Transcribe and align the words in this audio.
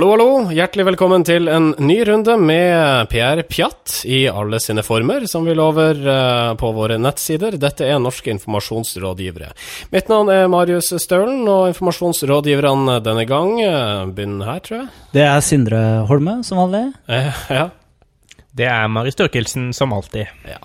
Hallo, 0.00 0.14
hallo. 0.14 0.52
Hjertelig 0.56 0.86
velkommen 0.88 1.24
til 1.28 1.44
en 1.52 1.74
ny 1.76 1.98
runde 2.08 2.32
med 2.40 3.10
Pierre 3.12 3.42
Pjatt 3.44 3.98
i 4.08 4.22
alle 4.32 4.56
sine 4.64 4.80
former, 4.80 5.26
som 5.28 5.44
vi 5.44 5.52
lover 5.52 6.00
uh, 6.06 6.54
på 6.56 6.70
våre 6.72 6.96
nettsider. 6.96 7.58
Dette 7.60 7.84
er 7.84 8.00
norske 8.00 8.32
informasjonsrådgivere. 8.32 9.50
Mitt 9.92 10.08
navn 10.08 10.32
er 10.32 10.48
Marius 10.48 10.88
Stølen, 11.04 11.42
og 11.44 11.74
informasjonsrådgiverne 11.74 12.96
denne 13.04 13.26
gang 13.28 13.52
uh, 13.60 14.08
begynner 14.08 14.54
her, 14.54 14.64
tror 14.64 14.78
jeg. 14.78 14.90
Det 15.18 15.26
er 15.26 15.44
Sindre 15.44 15.82
Holme, 16.08 16.38
som 16.48 16.62
vanlig. 16.62 16.86
Eh, 17.04 17.44
ja. 17.60 17.68
Det 18.56 18.72
er 18.72 18.88
Mari 18.88 19.12
Størkelsen, 19.12 19.74
som 19.76 19.92
alltid. 19.92 20.32
Ja. 20.48 20.62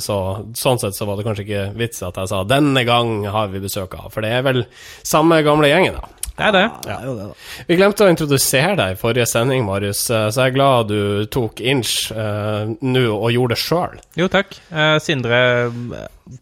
Så, 0.00 0.14
sånn 0.56 0.78
sett 0.80 0.96
så 0.96 1.04
var 1.04 1.18
det 1.18 1.26
kanskje 1.26 1.42
ikke 1.44 1.64
vits 1.76 1.98
at 2.06 2.16
jeg 2.16 2.30
sa 2.30 2.38
'denne 2.48 2.86
gang 2.88 3.26
har 3.28 3.50
vi 3.52 3.60
besøk 3.60 3.92
av', 3.98 4.08
for 4.08 4.24
det 4.24 4.30
er 4.32 4.46
vel 4.46 4.62
samme 5.04 5.42
gamle 5.44 5.68
gjengen, 5.68 5.98
da. 5.98 6.15
Det 6.36 6.44
er 6.44 6.52
det. 6.52 6.64
Ja, 6.84 6.98
jo, 7.04 7.14
det 7.16 7.28
da. 7.30 7.36
Vi 7.68 7.78
glemte 7.78 8.04
å 8.04 8.10
introdusere 8.12 8.74
deg 8.76 8.92
i 8.92 8.98
forrige 9.00 9.28
sending, 9.30 9.64
Marius, 9.64 10.02
eh, 10.10 10.28
så 10.28 10.44
jeg 10.44 10.52
er 10.52 10.56
glad 10.58 10.90
du 10.92 11.24
tok 11.32 11.62
inch 11.64 12.10
uh, 12.12 12.68
nå 12.84 13.06
og 13.14 13.30
gjorde 13.32 13.56
det 13.56 13.62
sjøl. 13.62 13.96
Jo, 14.20 14.28
takk. 14.32 14.52
Uh, 14.68 14.98
Sindre 15.02 15.40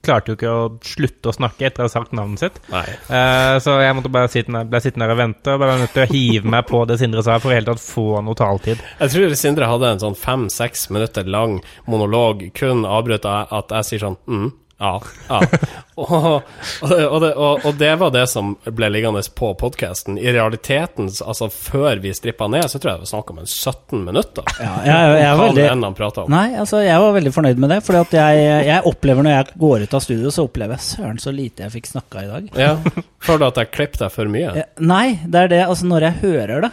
klarte 0.04 0.32
jo 0.32 0.38
ikke 0.38 0.50
å 0.50 0.64
slutte 0.84 1.30
å 1.30 1.36
snakke 1.36 1.68
etter 1.68 1.84
å 1.84 1.88
ha 1.88 1.92
sagt 1.92 2.14
navnet 2.16 2.42
sitt. 2.42 2.58
Uh, 2.72 3.60
så 3.62 3.76
jeg 3.84 3.94
måtte 3.96 4.12
bare 4.12 4.32
sitte, 4.32 4.64
ble 4.66 4.80
sittende 4.82 5.06
her 5.06 5.14
og 5.14 5.20
vente, 5.20 5.54
og 5.54 5.62
bare 5.62 5.78
nødt 5.84 5.94
til 5.94 6.06
å 6.06 6.10
hive 6.10 6.54
meg 6.56 6.66
på 6.70 6.82
det 6.88 6.98
Sindre 7.00 7.22
sa, 7.26 7.38
for 7.42 7.54
i 7.54 7.58
hele 7.60 7.70
tatt 7.70 7.84
få 7.84 8.08
noe 8.24 8.38
taletid. 8.38 8.82
Jeg 8.98 9.14
tror 9.14 9.38
Sindre 9.38 9.70
hadde 9.70 9.94
en 9.94 10.02
sånn 10.02 10.18
fem-seks 10.18 10.88
minutter 10.94 11.28
lang 11.30 11.60
monolog, 11.90 12.48
kun 12.56 12.82
avbrutt 12.88 13.28
av 13.28 13.52
at 13.60 13.78
jeg 13.78 13.90
sier 13.92 14.06
sånn 14.08 14.20
mm, 14.26 14.50
ja. 14.78 15.02
ja. 15.28 15.40
Og, 15.94 16.42
og, 16.82 17.20
det, 17.22 17.28
og, 17.34 17.60
og, 17.64 17.74
det, 17.78 17.92
var 18.00 18.10
det 18.10 18.24
som 18.26 18.56
ble 18.66 18.88
liggende 18.90 19.20
på 19.38 19.52
podkasten. 19.54 20.16
I 20.18 20.32
realiteten, 20.34 21.06
altså 21.22 21.46
før 21.54 22.00
vi 22.02 22.10
strippa 22.18 22.48
ned, 22.50 22.66
så 22.66 22.80
tror 22.82 22.90
jeg 22.90 22.98
det 22.98 23.04
var 23.04 23.10
snakk 23.12 23.30
om 23.30 23.38
en 23.38 23.46
17 23.46 24.00
minutter. 24.02 24.48
Ja, 24.58 24.72
jeg, 24.88 25.12
jeg, 25.20 25.28
Hva 25.38 25.44
veldig, 25.44 25.66
enn 25.70 25.86
han 25.86 25.94
om. 26.24 26.32
nei, 26.34 26.48
altså, 26.58 26.80
jeg 26.82 27.04
var 27.04 27.14
veldig 27.14 27.34
fornøyd 27.36 27.62
med 27.62 27.70
det. 27.76 27.78
For 27.86 28.00
jeg, 28.18 28.42
jeg 28.66 28.80
opplever 28.90 29.26
når 29.26 29.36
jeg 29.36 29.60
går 29.62 29.86
ut 29.86 29.94
av 29.94 30.02
studio, 30.08 30.34
så 30.34 30.48
opplever 30.48 30.74
jeg 30.74 30.86
søren 30.88 31.22
så 31.22 31.34
lite 31.36 31.62
jeg 31.68 31.76
fikk 31.76 31.92
snakka 31.92 32.24
i 32.24 32.32
dag. 32.32 32.50
Ja, 32.58 32.74
Føler 33.22 33.44
du 33.44 33.48
at 33.52 33.62
jeg 33.62 33.72
klippet 33.76 34.02
deg 34.02 34.16
for 34.16 34.34
mye? 34.34 34.50
Ja, 34.64 34.66
Nei, 34.82 35.06
det 35.22 35.44
er 35.44 35.54
det. 35.54 35.62
Altså, 35.68 35.86
når 35.94 36.08
jeg 36.08 36.22
hører 36.24 36.66
det, 36.66 36.72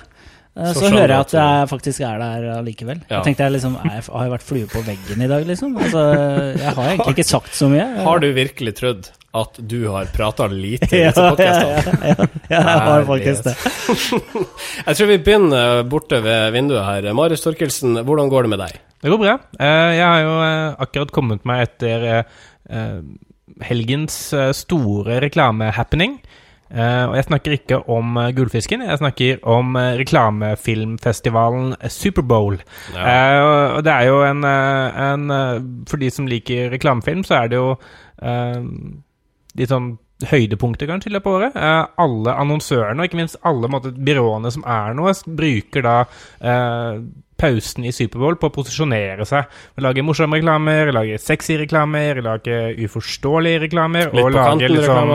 Så 0.51 0.81
så, 0.81 0.89
hører 0.91 1.13
jeg 1.13 1.23
at 1.23 1.33
jeg 1.37 1.67
faktisk 1.71 2.01
er 2.03 2.17
der 2.19 2.45
allikevel. 2.57 2.97
Ja. 3.05 3.21
Jeg 3.21 3.29
tenkte 3.29 3.45
jeg 3.45 3.53
liksom 3.55 3.77
jeg, 3.85 4.03
Har 4.09 4.25
jeg 4.25 4.33
vært 4.33 4.43
flue 4.43 4.67
på 4.67 4.81
veggen 4.83 5.23
i 5.23 5.29
dag, 5.31 5.45
liksom? 5.47 5.77
Altså, 5.79 6.01
jeg 6.59 6.73
har 6.75 6.89
egentlig 6.89 7.15
ikke 7.15 7.27
sagt 7.29 7.55
så 7.55 7.69
mye. 7.71 7.85
Har 8.03 8.19
du 8.19 8.27
virkelig 8.35 8.73
trodd 8.81 9.07
at 9.31 9.61
du 9.71 9.77
har 9.93 10.11
prata 10.11 10.49
lite 10.51 10.89
i 10.91 11.03
disse 11.05 11.23
ja, 11.23 11.31
podkastene? 11.31 11.71
ja, 12.03 12.11
ja, 12.11 12.27
ja, 12.51 12.57
jeg 12.57 12.83
har 12.89 13.07
faktisk 13.07 13.47
det. 13.47 13.55
Jeg 14.91 14.99
tror 14.99 15.11
vi 15.13 15.19
begynner 15.23 15.83
borte 15.87 16.19
ved 16.25 16.51
vinduet 16.57 16.83
her. 16.83 17.11
Marius 17.15 17.45
Torkelsen, 17.45 18.01
hvordan 18.03 18.31
går 18.33 18.47
det 18.47 18.51
med 18.51 18.63
deg? 18.65 18.79
Det 19.01 19.09
går 19.09 19.21
bra. 19.23 19.39
Eh, 19.55 19.91
jeg 19.97 20.05
har 20.05 20.19
jo 20.21 20.33
eh, 20.45 20.81
akkurat 20.83 21.13
kommet 21.15 21.47
meg 21.47 21.63
etter 21.63 22.03
eh, 22.11 22.99
helgens 23.65 24.17
eh, 24.37 24.51
store 24.57 25.21
reklamehappening. 25.23 26.19
Eh, 26.19 26.40
og 27.09 27.15
jeg 27.17 27.25
snakker 27.27 27.51
ikke 27.57 27.77
om 27.91 28.15
eh, 28.17 28.31
Gullfisken, 28.37 28.81
jeg 28.87 28.97
snakker 29.01 29.39
om 29.51 29.75
eh, 29.75 29.97
reklamefilmfestivalen 29.99 31.73
Superbowl. 31.91 32.59
Ja. 32.95 33.01
Eh, 33.01 33.41
og- 33.75 33.83
det 33.83 33.91
er 33.93 34.05
jo 34.07 34.21
en, 34.23 34.43
eh, 34.43 35.01
en 35.11 35.31
eh, 35.31 35.59
For 35.87 35.97
de 35.97 36.09
som 36.09 36.27
liker 36.27 36.69
reklamefilm, 36.71 37.23
så 37.27 37.43
er 37.43 37.47
det 37.49 37.55
jo 37.59 37.77
eh, 38.21 38.61
litt 39.57 39.69
sånn 39.69 39.97
høydepunkter 40.21 40.85
kanskje 40.87 41.09
i 41.09 41.13
løpet 41.15 41.25
av 41.25 41.33
året. 41.39 41.55
Eh, 41.55 41.85
alle 41.97 42.35
annonsørene, 42.37 42.99
og 43.01 43.07
ikke 43.09 43.17
minst 43.17 43.37
alle 43.43 43.67
måte, 43.67 43.91
byråene 43.91 44.51
som 44.53 44.63
er 44.69 44.93
noe, 44.93 45.11
bruker 45.25 45.81
da 45.81 45.95
eh, 46.39 46.99
pausen 47.41 47.85
i 47.87 47.91
Superbowl 47.95 48.35
på 48.39 48.47
å 48.49 48.53
posisjonere 48.55 49.25
seg. 49.27 49.43
Lage 49.81 50.01
morsomme 50.05 50.37
reklamer, 50.39 50.91
lage 50.95 51.15
sexy 51.21 51.53
reklamer, 51.61 52.11
lage 52.23 52.55
uforståelige 52.85 53.59
reklamer, 53.65 54.05
Litt 54.13 54.23
og 54.23 54.29
lage 54.35 54.67
liksom 54.71 55.07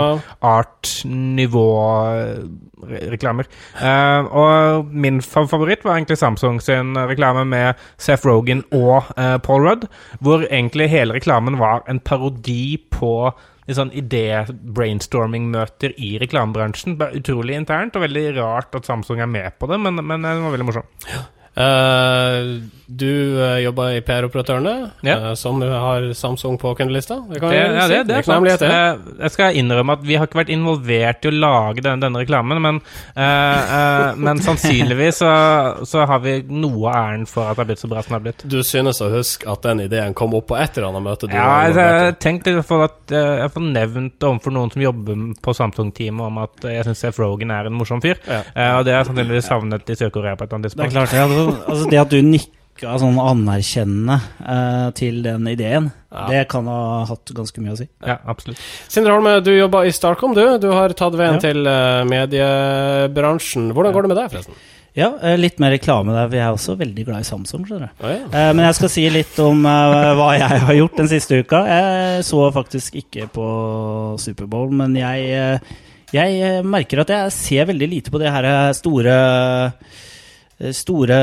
art-nivå-reklamer. 0.50 3.44
Uh, 3.81 4.20
og 4.42 4.56
min 4.92 5.19
favoritt 5.25 5.82
var 5.86 5.94
egentlig 5.97 6.19
Samsung 6.20 6.56
sin 6.65 6.88
reklame 7.09 7.42
med 7.48 7.69
Seth 7.97 8.26
Rogan 8.28 8.62
og 8.75 8.98
uh, 9.16 9.38
Paul 9.42 9.60
Rudd, 9.69 9.84
hvor 10.20 10.38
egentlig 10.50 10.92
hele 10.92 11.15
reklamen 11.16 11.54
var 11.62 11.78
en 11.91 12.00
parodi 12.00 12.76
på 12.91 13.32
litt 13.66 13.78
sånn 13.78 13.94
idé-brainstorming-møter 13.98 15.91
i 15.98 16.12
reklamebransjen. 16.22 16.92
Utrolig 17.19 17.54
internt, 17.59 17.97
og 17.98 18.04
veldig 18.06 18.26
rart 18.38 18.76
at 18.78 18.86
Samsung 18.86 19.19
er 19.22 19.31
med 19.31 19.56
på 19.59 19.65
det, 19.70 19.78
men, 19.82 19.98
men 20.06 20.22
det 20.22 20.36
var 20.44 20.54
veldig 20.54 20.69
morsomt. 20.69 20.91
Eh, 21.56 22.61
du 22.88 23.06
uh, 23.41 23.56
jobber 23.64 23.97
i 23.97 24.00
PR-operatørene, 24.06 24.74
Ja. 25.02 25.16
uh, 25.19 25.34
som 25.34 25.60
har 25.60 26.04
Samsung 26.14 26.58
på 26.58 26.70
kundelista. 26.78 27.16
Det 27.30 27.41
kan 27.42 27.50
Det, 27.50 27.56
ja, 27.58 27.86
det, 27.91 28.00
det 28.06 28.16
er 28.16 28.22
sant. 28.22 28.47
det. 28.47 28.69
Eh, 28.70 29.22
Jeg 29.24 29.30
skal 29.34 29.56
innrømme 29.58 29.97
at 29.98 30.04
vi 30.06 30.14
har 30.14 30.26
ikke 30.28 30.38
vært 30.44 30.52
involvert 30.54 31.24
i 31.26 31.28
å 31.28 31.34
lage 31.34 31.82
denne, 31.82 32.00
denne 32.04 32.22
reklamen, 32.22 32.60
men, 32.62 32.80
men 34.22 34.38
sannsynligvis 34.44 35.19
så, 35.22 35.30
så 35.88 36.04
har 36.08 36.20
vi 36.24 36.36
noe 36.48 36.92
æren 36.92 37.26
for 37.28 37.48
at 37.50 37.56
det 37.56 37.62
har 37.64 37.69
blitt 37.72 37.82
så 37.82 37.91
bra 37.91 38.02
som 38.04 38.14
det 38.14 38.19
har 38.20 38.24
blitt. 38.28 38.44
Du 38.50 38.58
synes 38.66 39.00
å 39.04 39.10
huske 39.12 39.48
at 39.50 39.62
den 39.66 39.82
ideen 39.86 40.14
kom 40.16 40.34
opp 40.38 40.48
på 40.53 40.58
et 40.60 40.76
eller 40.78 40.91
annet 40.92 41.06
møte? 41.06 41.30
Du 41.30 41.34
Ja, 41.36 41.47
var 41.74 41.80
jeg, 41.80 42.16
tenkte 42.22 42.53
i 42.53 42.58
hvert 42.58 42.68
fall 42.70 42.86
at 42.86 43.16
jeg 43.16 43.50
får 43.54 43.66
nevnt 43.66 44.26
overfor 44.30 44.54
noen 44.56 44.72
som 44.74 44.84
jobber 44.86 45.24
på 45.42 45.56
Samsung-teamet 45.58 46.26
om 46.30 46.42
at 46.44 46.68
jeg 46.70 46.86
syns 46.88 47.03
Seth 47.06 47.20
Rogan 47.22 47.50
er 47.54 47.70
en 47.70 47.76
morsom 47.78 48.03
fyr. 48.04 48.20
Ja. 48.28 48.42
Eh, 48.54 48.72
og 48.78 48.84
det 48.86 48.94
har 48.94 49.03
jeg 49.04 49.10
sannsynligvis 49.10 49.50
savnet 49.50 49.91
i 49.92 49.98
Sør-Korea 49.98 50.36
på 50.38 50.47
et 50.47 50.53
eller 50.53 50.62
annet 50.62 50.76
Det 50.76 50.86
er 50.86 50.94
klart, 50.94 51.16
ja, 51.16 51.26
altså, 51.26 51.56
altså 51.66 51.91
det 51.92 52.00
at 52.04 52.14
du 52.14 52.20
nikka 52.76 52.98
sånn 53.00 53.16
anerkjennende 53.19 54.16
eh, 54.44 54.91
til 54.98 55.22
den 55.25 55.47
ideen, 55.48 55.91
Ja. 56.12 56.26
det 56.28 56.48
kan 56.48 56.66
ha 56.66 57.04
hatt 57.09 57.25
ganske 57.34 57.60
mye 57.60 57.72
å 57.75 57.76
si. 57.78 57.88
Ja, 58.06 58.19
absolutt. 58.28 58.59
Sindre 58.88 59.12
Holme, 59.16 59.41
du 59.44 59.50
jobber 59.56 59.84
i 59.87 59.92
Starcom, 59.92 60.34
du. 60.34 60.59
Du 60.59 60.70
har 60.72 60.88
tatt 60.97 61.12
veien 61.16 61.34
Ja. 61.34 61.41
til 61.41 61.66
eh, 61.66 62.04
mediebransjen. 62.04 63.72
Hvordan 63.72 63.92
går 63.92 64.03
det 64.03 64.09
med 64.12 64.16
deg, 64.20 64.31
forresten? 64.32 64.54
Ja, 64.97 65.10
eh, 65.20 65.36
litt 65.36 65.59
mer 65.60 65.70
reklame 65.75 66.12
der, 66.15 66.28
Vi 66.28 66.38
er 66.38 66.53
også 66.54 66.76
veldig 66.78 67.04
glad 67.04 67.20
i 67.20 67.25
Samsung. 67.28 67.66
skjønner 67.66 67.91
du. 67.98 68.04
Oh, 68.04 68.09
ja. 68.10 68.25
Eh, 68.32 68.53
Men 68.54 68.65
jeg 68.66 68.75
skal 68.76 68.88
si 68.88 69.09
litt 69.10 69.38
om 69.38 69.65
eh, 69.66 70.15
hva 70.16 70.38
jeg 70.38 70.60
har 70.60 70.75
gjort 70.75 70.97
den 70.97 71.09
siste 71.09 71.41
uka. 71.42 71.65
Jeg 71.66 72.25
så 72.25 72.50
faktisk 72.53 72.94
ikke 73.03 73.28
på 73.32 74.19
Superbowl, 74.19 74.70
men 74.72 74.94
jeg, 74.97 75.60
jeg 76.12 76.65
merker 76.65 77.00
at 77.00 77.09
jeg 77.09 77.32
ser 77.32 77.66
veldig 77.66 77.88
lite 77.91 78.10
på 78.10 78.19
de 78.19 78.31
her 78.31 78.72
store 78.72 79.72
Store 80.56 81.17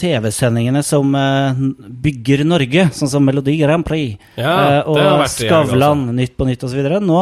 TV-sendingene 0.00 0.80
som 0.82 1.12
eh, 1.14 1.58
bygger 2.00 2.46
Norge, 2.48 2.86
sånn 2.96 3.10
som 3.12 3.26
Melodi 3.28 3.58
Grand 3.60 3.84
Prix. 3.84 4.16
Ja, 4.40 4.54
eh, 4.78 4.88
og 4.88 5.00
altså. 5.00 5.44
Skavlan, 5.44 6.06
Nytt 6.16 6.38
på 6.38 6.48
Nytt 6.48 6.64
osv. 6.64 6.80
Nå 7.04 7.18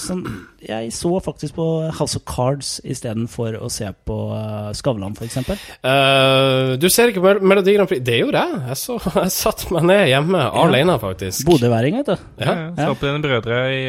sånn, 0.00 0.24
Jeg 0.58 0.90
så 0.92 1.10
faktisk 1.22 1.54
på 1.54 1.64
House 1.98 2.18
of 2.18 2.24
Cards 2.26 2.80
istedenfor 2.82 3.54
å 3.62 3.68
se 3.70 3.86
på 4.08 4.16
uh, 4.34 4.70
Skavlan, 4.74 5.14
f.eks. 5.14 5.36
Uh, 5.84 6.74
du 6.82 6.88
ser 6.90 7.12
ikke 7.12 7.22
på 7.22 7.34
Melodi 7.46 7.76
Grand 7.76 7.88
Prix? 7.90 8.02
Det 8.04 8.16
gjorde 8.18 8.42
jeg. 8.42 8.58
Jeg, 8.72 8.78
så, 8.80 8.96
jeg 9.22 9.34
satt 9.34 9.66
meg 9.74 9.86
ned 9.90 10.02
hjemme 10.10 10.40
alene, 10.62 10.96
faktisk. 11.02 11.44
Bodøværing, 11.48 12.00
vet 12.00 12.10
du. 12.10 12.26
Ja, 12.42 12.56
Ja. 12.78 12.88
Så 12.88 12.96
på 12.98 13.06
dine 13.06 13.22
brødre 13.22 13.58
i 13.74 13.82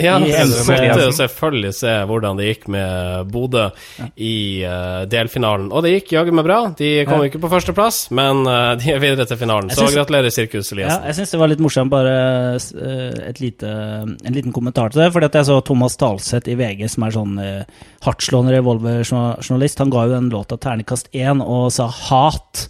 Ja, 0.00 0.14
måtte 0.22 1.10
selvfølgelig 1.16 1.74
se 1.76 1.92
hvordan 2.08 2.38
det 2.40 2.48
gikk 2.50 2.66
med 2.72 3.30
Bodø 3.32 3.66
i 4.16 4.34
uh, 4.64 5.04
delfinalen. 5.10 5.68
Og 5.74 5.84
det 5.84 5.94
gikk 5.98 6.14
jaggu 6.16 6.32
meg 6.36 6.46
bra. 6.48 6.60
De 6.78 6.90
kom 7.08 7.20
Ja. 7.20 7.28
ikke 7.30 7.40
på 7.42 7.50
førsteplass, 7.52 8.06
men 8.14 8.42
uh, 8.48 8.74
de 8.80 8.92
er 8.94 9.02
videre 9.02 9.26
til 9.28 9.40
finalen. 9.40 9.68
Jeg 9.72 9.76
Så 9.78 9.86
synes- 9.86 9.98
gratulerer, 10.00 10.30
Sirkus 10.34 10.72
Ja, 10.74 10.98
jeg 11.06 11.14
syns 11.20 11.30
det 11.34 11.40
var 11.40 11.48
litt 11.52 11.60
morsomt, 11.62 11.90
bare 11.92 12.14
eh, 12.56 13.28
et 13.28 13.40
lite, 13.40 13.68
en 13.68 14.34
liten 14.34 14.52
kommentar 14.52 14.90
til 14.92 15.02
det. 15.04 15.12
Fordi 15.14 15.28
at 15.28 15.34
jeg 15.38 15.48
så 15.50 15.60
Thomas 15.64 15.96
Dalseth 16.14 16.48
i 16.48 16.54
VG, 16.58 16.86
som 16.92 17.06
er 17.06 17.14
sånn 17.14 17.40
uh, 17.40 17.88
hardtslående 18.06 18.54
revolverjournalist. 18.54 19.82
Han 19.82 19.90
ga 19.92 20.06
jo 20.06 20.14
den 20.14 20.30
låta 20.32 20.58
terningkast 20.60 21.10
én 21.12 21.42
og 21.42 21.72
sa 21.74 21.90
'hat'. 21.90 22.68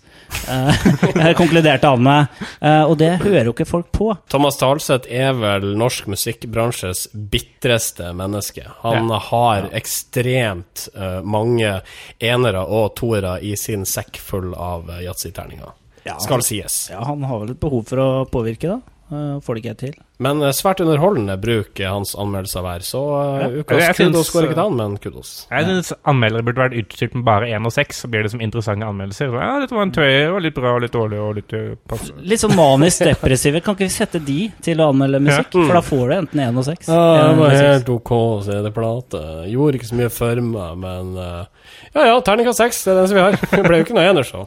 Eh, 0.48 0.86
jeg 1.26 1.36
konkluderte 1.36 1.86
han 1.86 2.02
med. 2.02 2.26
Eh, 2.60 2.82
og 2.82 2.96
det 2.98 3.10
hører 3.22 3.44
jo 3.44 3.52
ikke 3.52 3.68
folk 3.68 3.90
på. 3.92 4.08
Thomas 4.32 4.56
Talseth 4.56 5.10
er 5.12 5.34
vel 5.36 5.74
norsk 5.78 6.08
musikkbransjes 6.10 7.08
bitreste 7.12 8.12
menneske. 8.16 8.64
Han 8.82 9.12
har 9.28 9.68
ekstremt 9.76 10.88
eh, 10.94 11.20
mange 11.22 11.76
enere 12.18 12.64
og 12.64 12.94
toere 12.98 13.36
i 13.44 13.54
sin 13.60 13.84
sekk 13.86 14.18
full 14.18 14.54
av 14.56 14.90
yatzy-terninger. 15.04 15.76
Ja. 16.04 16.18
Skal 16.20 16.42
sies. 16.44 16.88
Ja, 16.90 17.04
Han 17.04 17.22
har 17.24 17.44
vel 17.44 17.54
et 17.54 17.60
behov 17.60 17.86
for 17.88 18.00
å 18.02 18.08
påvirke, 18.28 18.74
da. 18.74 18.93
Uh, 19.12 19.36
får 19.44 19.58
det 19.58 19.60
ikke 19.60 19.72
til. 19.82 19.96
Men 20.24 20.38
uh, 20.40 20.48
svært 20.56 20.80
underholdende 20.80 21.34
bruk 21.36 21.76
hans 21.84 22.14
anmeldelser 22.16 22.62
hver, 22.64 22.84
så 22.86 23.02
uh, 23.04 23.42
Ja. 23.42 23.48
ukas 23.60 23.82
Jeg 23.82 23.96
kudos 23.98 24.30
går 24.32 24.46
ikke 24.46 24.56
til 24.56 24.62
han, 24.62 24.76
men 24.78 24.94
kudos. 24.96 25.32
Jeg 25.50 25.66
syns 25.68 25.92
anmeldere 26.08 26.46
burde 26.46 26.62
vært 26.62 26.76
utstyrt 26.80 27.18
med 27.18 27.26
bare 27.26 27.50
én 27.52 27.68
og 27.68 27.74
seks, 27.74 28.00
så 28.00 28.08
blir 28.08 28.24
det 28.24 28.32
som 28.32 28.40
interessante 28.40 28.88
anmeldelser. 28.88 29.28
Så, 29.28 29.42
ja, 29.44 29.60
dette 29.60 29.76
var 29.76 29.84
en 29.84 29.92
tøy, 29.92 30.08
og 30.32 30.40
litt 30.46 30.56
bra 30.56 30.72
og 30.78 30.82
litt 30.86 30.96
dårlig 30.96 31.20
og 31.20 31.36
litt 31.36 31.54
passe. 31.90 32.16
Litt 32.24 32.40
sånn 32.42 32.56
manisk 32.56 33.04
depressive. 33.10 33.60
Kan 33.66 33.76
ikke 33.76 33.90
vi 33.90 33.96
sette 33.98 34.24
de 34.24 34.40
til 34.64 34.80
å 34.80 34.88
anmelde 34.94 35.20
musikk? 35.28 35.52
Ja. 35.52 35.60
Mm. 35.60 35.68
For 35.68 35.76
da 35.78 35.84
får 35.92 36.04
du 36.04 36.16
enten 36.18 36.44
én 36.48 36.60
og 36.64 36.68
seks. 36.70 36.88
Ja, 36.88 37.06
det 37.28 37.38
var 37.44 37.58
helt 37.60 37.94
ok, 37.98 38.14
CD-plate. 38.48 39.24
Gjorde 39.52 39.80
ikke 39.82 39.92
så 39.92 40.00
mye 40.00 40.12
for 40.16 40.44
meg, 40.48 40.78
men 40.80 41.16
uh, 41.20 41.72
Ja 41.92 42.08
ja, 42.08 42.20
terningkast 42.24 42.64
seks, 42.64 42.84
det 42.86 42.94
er 42.94 43.02
den 43.02 43.12
som 43.12 43.20
vi 43.20 43.26
har. 43.28 43.42
Det 43.54 43.66
ble 43.68 43.82
jo 43.82 43.86
ikke 43.86 43.98
noe 44.00 44.08
ener, 44.08 44.24
så. 44.26 44.46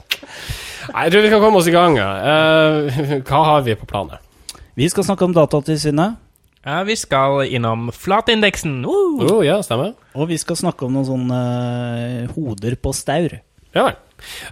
Nei, 0.87 1.03
jeg 1.07 1.13
tror 1.13 1.25
vi 1.25 1.31
kan 1.33 1.43
komme 1.43 1.59
oss 1.61 1.67
i 1.69 1.75
gang. 1.75 1.97
ja. 1.99 2.09
Eh, 2.31 3.19
hva 3.27 3.43
har 3.51 3.61
vi 3.67 3.75
på 3.77 3.87
planen? 3.89 4.17
Vi 4.77 4.85
skal 4.89 5.07
snakke 5.07 5.25
om 5.25 5.33
Datatilsynet. 5.33 6.19
Ja, 6.61 6.83
vi 6.85 6.93
skal 6.95 7.47
innom 7.49 7.87
flatindeksen. 7.89 8.83
Uh! 8.85 9.23
Oh, 9.25 9.39
ja, 9.45 9.55
stemmer. 9.65 9.95
Og 10.13 10.29
vi 10.29 10.37
skal 10.37 10.59
snakke 10.59 10.85
om 10.85 10.93
noen 10.93 11.07
sånne 11.07 11.39
uh, 12.27 12.35
hoder 12.35 12.77
på 12.77 12.93
staur. 12.93 13.39
Ja 13.73 13.87
vel. 13.87 13.97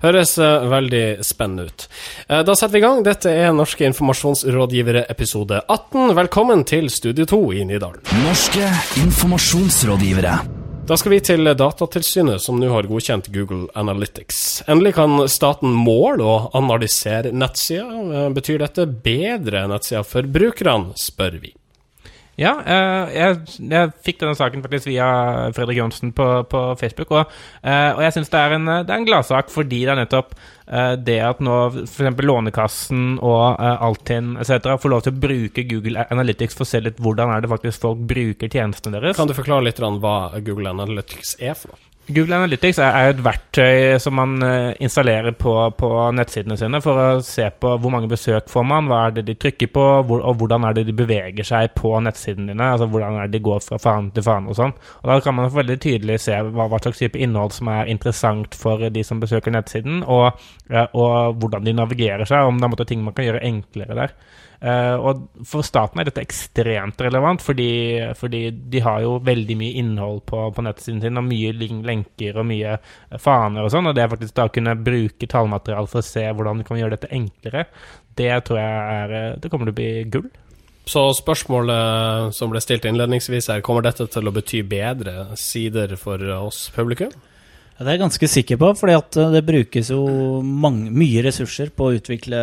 Høres 0.02 0.34
uh, 0.42 0.66
veldig 0.72 1.04
spennende 1.26 1.70
ut. 1.70 1.88
Uh, 2.26 2.42
da 2.42 2.58
setter 2.58 2.74
vi 2.74 2.82
i 2.82 2.88
gang. 2.88 3.06
Dette 3.06 3.38
er 3.38 3.54
Norske 3.54 3.86
informasjonsrådgivere 3.92 5.06
episode 5.14 5.62
18. 5.62 6.16
Velkommen 6.18 6.66
til 6.66 6.90
Studio 6.90 7.30
2 7.30 7.44
i 7.62 7.66
Nydalen. 7.70 8.02
Norske 8.26 8.76
informasjonsrådgivere. 9.06 10.40
Da 10.86 10.94
skal 10.98 11.16
vi 11.16 11.18
til 11.26 11.48
Datatilsynet, 11.58 12.44
som 12.44 12.60
nå 12.62 12.68
har 12.70 12.86
godkjent 12.86 13.32
Google 13.34 13.66
Analytics. 13.74 14.68
Endelig 14.70 14.92
kan 15.00 15.18
staten 15.34 15.74
måle 15.74 16.22
og 16.22 16.52
analysere 16.54 17.32
nettsider. 17.34 18.12
Eh, 18.14 18.28
Betyr 18.36 18.62
dette 18.62 18.86
bedre 18.86 19.64
nettsider 19.72 20.06
for 20.06 20.30
brukerne, 20.30 20.94
spør 20.94 21.40
vi. 21.42 21.56
Ja, 22.40 22.52
eh, 22.68 23.14
jeg, 23.16 23.38
jeg 23.72 23.92
fikk 24.04 24.20
denne 24.20 24.36
saken 24.36 24.64
faktisk 24.66 24.90
via 24.90 25.08
Fredrik 25.56 25.80
Johnsen 25.80 26.12
på, 26.16 26.28
på 26.52 26.64
Facebook, 26.82 27.14
og, 27.16 27.32
eh, 27.64 27.92
og 27.96 28.02
jeg 28.04 28.18
syns 28.18 28.34
det 28.34 28.42
er 28.42 28.58
en, 28.58 28.68
det 28.68 28.92
er 28.92 29.00
en 29.00 29.08
gladsak 29.08 29.54
fordi 29.54 29.86
det 29.86 29.94
er 29.94 30.02
nettopp 30.02 30.36
eh, 30.36 30.94
det 31.00 31.18
at 31.24 31.40
nå 31.44 31.56
f.eks. 31.86 32.20
Lånekassen 32.26 33.18
og 33.24 33.64
Altinn 33.64 34.36
etc. 34.42 34.76
får 34.82 34.92
lov 34.92 35.06
til 35.06 35.16
å 35.16 35.24
bruke 35.28 35.68
Google 35.70 36.04
Analytics 36.12 36.60
for 36.60 36.68
å 36.68 36.72
se 36.74 36.84
litt 36.84 37.00
hvordan 37.00 37.32
er 37.32 37.46
det 37.46 37.52
faktisk 37.54 37.88
folk 37.88 38.04
bruker 38.10 38.52
tjenestene 38.52 39.00
deres. 39.00 39.16
Kan 39.20 39.32
du 39.32 39.38
forklare 39.38 39.70
litt 39.70 39.80
hva 39.80 40.18
Google 40.42 40.76
Analytics 40.76 41.38
er 41.40 41.56
for 41.56 41.72
noe? 41.72 41.95
Google 42.08 42.38
Analytics 42.38 42.78
er, 42.84 43.08
jo 43.08 43.14
et 43.16 43.22
verktøy 43.26 43.96
som 44.02 44.14
man 44.20 44.36
eh, 44.46 44.76
installerer 44.86 45.34
på, 45.42 45.54
på 45.80 45.90
nettsidene 46.14 46.58
sine 46.60 46.78
for 46.84 47.02
å 47.02 47.08
se 47.26 47.48
på 47.50 47.72
hvor 47.82 47.94
mange 47.94 48.10
besøk 48.12 48.52
får 48.52 48.68
man, 48.70 48.86
hva 48.92 49.00
er 49.08 49.16
det 49.16 49.24
de 49.32 49.36
trykker 49.42 49.72
på, 49.74 49.86
hvor, 50.06 50.22
og 50.22 50.38
hvordan 50.38 50.68
er 50.70 50.78
det 50.78 50.86
de 50.86 50.96
beveger 50.98 51.48
seg 51.48 51.74
på 51.78 51.96
nettsidene 52.06 52.54
dine. 52.54 52.70
Altså 52.76 52.86
hvordan 52.92 53.18
er 53.18 53.26
det 53.26 53.40
de 53.40 53.44
går 53.48 53.66
fra 53.66 53.82
faen 53.82 54.12
til 54.14 54.28
faen 54.28 54.52
og 54.52 54.60
sånn. 54.60 54.76
Og 55.02 55.10
Da 55.10 55.18
kan 55.26 55.38
man 55.40 55.50
veldig 55.56 55.80
tydelig 55.82 56.20
se 56.28 56.38
hva, 56.46 56.70
hva 56.70 56.82
slags 56.84 57.02
type 57.02 57.18
innhold 57.18 57.58
som 57.58 57.74
er 57.74 57.90
interessant 57.90 58.54
for 58.60 58.86
de 58.86 59.06
som 59.08 59.24
besøker 59.24 59.56
nettsiden, 59.58 60.04
og, 60.06 60.38
eh, 60.70 60.86
og 60.94 61.42
hvordan 61.42 61.66
de 61.66 61.74
navigerer 61.74 62.30
seg, 62.30 62.46
om 62.46 62.62
det 62.62 62.70
er 62.70 62.92
ting 62.92 63.02
man 63.02 63.18
kan 63.18 63.32
gjøre 63.32 63.46
enklere 63.50 63.98
der. 63.98 64.20
Eh, 64.66 64.96
og 64.98 65.28
For 65.46 65.66
staten 65.66 66.02
er 66.02 66.08
dette 66.10 66.24
ekstremt 66.24 67.02
relevant, 67.06 67.44
fordi, 67.46 67.70
fordi 68.18 68.48
de 68.74 68.82
har 68.82 69.04
jo 69.04 69.20
veldig 69.26 69.58
mye 69.60 69.82
innhold 69.82 70.24
på, 70.30 70.40
på 70.56 70.66
nettsiden 70.66 71.04
sin, 71.04 71.20
og 71.22 71.28
mye 71.28 71.52
lenker 71.86 72.40
og 72.42 72.48
mye 72.50 72.78
eh, 72.80 73.20
faner 73.22 73.66
og 73.68 73.74
sånn. 73.74 73.92
Og 73.92 73.98
det 73.98 74.08
faktisk 74.10 74.38
da 74.38 74.48
å 74.50 74.56
kunne 74.56 74.78
bruke 74.80 75.30
tallmateriale 75.30 75.92
for 75.92 76.02
å 76.02 76.08
se 76.08 76.26
hvordan 76.32 76.64
vi 76.64 76.70
kan 76.70 76.82
gjøre 76.82 76.98
dette 76.98 77.14
enklere, 77.14 77.68
det 78.16 78.32
tror 78.48 78.62
jeg 78.62 78.98
er 79.04 79.16
eh, 79.20 79.30
Det 79.44 79.52
kommer 79.54 79.70
til 79.70 79.76
å 79.76 79.80
bli 79.82 79.92
gull. 80.16 80.34
Så 80.86 81.08
spørsmålet 81.18 82.34
som 82.38 82.52
ble 82.52 82.62
stilt 82.62 82.86
innledningsvis 82.86 83.50
her, 83.50 83.64
kommer 83.66 83.86
dette 83.86 84.06
til 84.10 84.30
å 84.30 84.34
bety 84.34 84.62
bedre 84.70 85.32
sider 85.38 85.96
for 85.98 86.22
oss 86.38 86.68
publikum? 86.74 87.14
Ja, 87.76 87.84
det 87.84 87.90
er 87.90 87.98
jeg 87.98 88.04
ganske 88.06 88.28
sikker 88.32 88.60
på, 88.62 88.68
for 88.80 88.88
eh, 88.88 89.32
det 89.34 89.42
brukes 89.44 89.90
jo 89.92 90.06
mange, 90.48 90.94
mye 90.96 91.26
ressurser 91.26 91.74
på 91.76 91.90
å 91.90 91.98
utvikle 91.98 92.40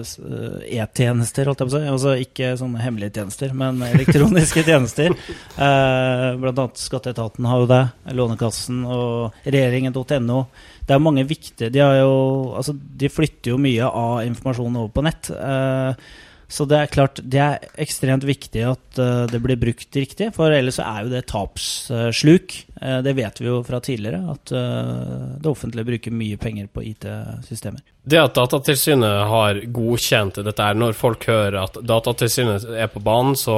eh, 0.00 0.78
e-tjenester, 0.78 1.50
holdt 1.50 1.60
jeg 1.60 1.68
på 1.68 1.74
å 1.74 1.76
si. 1.76 1.90
Altså 1.92 2.14
ikke 2.22 2.54
sånne 2.56 2.80
hemmelige 2.80 3.18
tjenester, 3.18 3.52
men 3.52 3.84
elektroniske 3.90 4.64
tjenester. 4.64 5.12
Eh, 5.12 6.28
blant 6.40 6.62
annet 6.64 6.80
Skatteetaten 6.80 7.50
har 7.50 7.60
jo 7.60 7.68
det, 7.74 7.82
Lånekassen 8.16 8.80
og 8.88 9.36
regjeringen.no. 9.44 10.40
Det 10.86 10.94
er 10.94 11.02
mange 11.02 11.26
viktige 11.28 11.68
De, 11.74 11.82
har 11.82 11.98
jo, 11.98 12.16
altså, 12.56 12.72
de 12.72 13.12
flytter 13.12 13.52
jo 13.52 13.60
mye 13.60 13.92
av 13.92 14.22
informasjonen 14.24 14.80
over 14.86 14.94
på 14.96 15.04
nett. 15.04 15.34
Eh, 15.36 16.08
så 16.48 16.64
det 16.64 16.78
er 16.78 16.90
klart, 16.92 17.18
det 17.26 17.40
er 17.42 17.64
ekstremt 17.82 18.24
viktig 18.26 18.62
at 18.68 19.00
uh, 19.02 19.24
det 19.26 19.40
blir 19.42 19.58
brukt 19.58 19.96
riktig, 19.98 20.30
for 20.36 20.54
ellers 20.54 20.78
er 20.78 21.02
jo 21.02 21.10
det 21.10 21.24
tapssluk. 21.32 22.54
Uh, 22.78 23.00
det 23.02 23.16
vet 23.18 23.40
vi 23.42 23.48
jo 23.48 23.58
fra 23.66 23.80
tidligere, 23.82 24.20
at 24.30 24.52
uh, 24.54 25.34
det 25.42 25.50
offentlige 25.50 25.88
bruker 25.88 26.14
mye 26.14 26.38
penger 26.38 26.68
på 26.70 26.84
IT-systemer. 26.92 27.82
Det 28.06 28.20
at 28.22 28.36
Datatilsynet 28.38 29.24
har 29.26 29.58
godkjent 29.74 30.38
dette 30.46 30.62
her, 30.62 30.78
når 30.78 30.94
folk 30.94 31.26
hører 31.26 31.58
at 31.64 31.80
Datatilsynet 31.82 32.68
er 32.78 32.92
på 32.94 33.02
banen, 33.02 33.34
så 33.34 33.56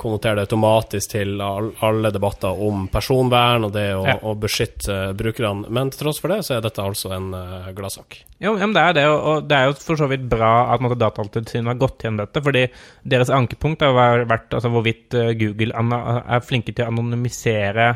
konnoterer 0.00 0.40
det 0.40 0.46
automatisk 0.46 1.12
til 1.12 1.36
all, 1.44 1.68
alle 1.84 2.08
debatter 2.14 2.62
om 2.64 2.86
personvern 2.88 3.68
og 3.68 3.74
det 3.76 3.90
å, 3.92 4.06
Ja. 4.08 4.16
å 4.24 4.32
beskytte 4.40 5.12
brukerne. 5.12 5.68
Men 5.68 5.92
til 5.92 6.06
tross 6.06 6.22
for 6.24 6.32
det, 6.32 6.40
så 6.48 6.56
er 6.56 6.64
dette 6.64 6.80
altså 6.80 7.12
en 7.12 7.34
uh, 7.36 7.68
gladsak. 7.76 8.22
Jo, 8.44 8.52
men 8.60 8.74
det 8.76 8.82
er 8.82 8.96
det, 8.98 9.04
og- 9.08 9.46
det 9.48 9.56
er 9.56 9.70
jo 9.70 9.76
for 9.80 9.96
så 9.96 10.08
vidt 10.10 10.26
bra 10.28 10.50
at 10.74 10.82
måtte, 10.84 10.98
Datatilsynet 11.00 11.70
har 11.72 11.78
gått 11.80 12.02
gjennom 12.04 12.20
dette, 12.26 12.42
fordi 12.44 12.66
deres 13.08 13.30
ankepunkt 13.32 13.80
har 13.86 13.94
vært- 14.28 14.52
altså, 14.52 14.68
hvorvidt 14.74 15.14
eh, 15.16 15.32
Google 15.40 15.72
er 15.74 16.44
flinke 16.44 16.74
til 16.74 16.84
å 16.84 16.90
anonymisere 16.92 17.86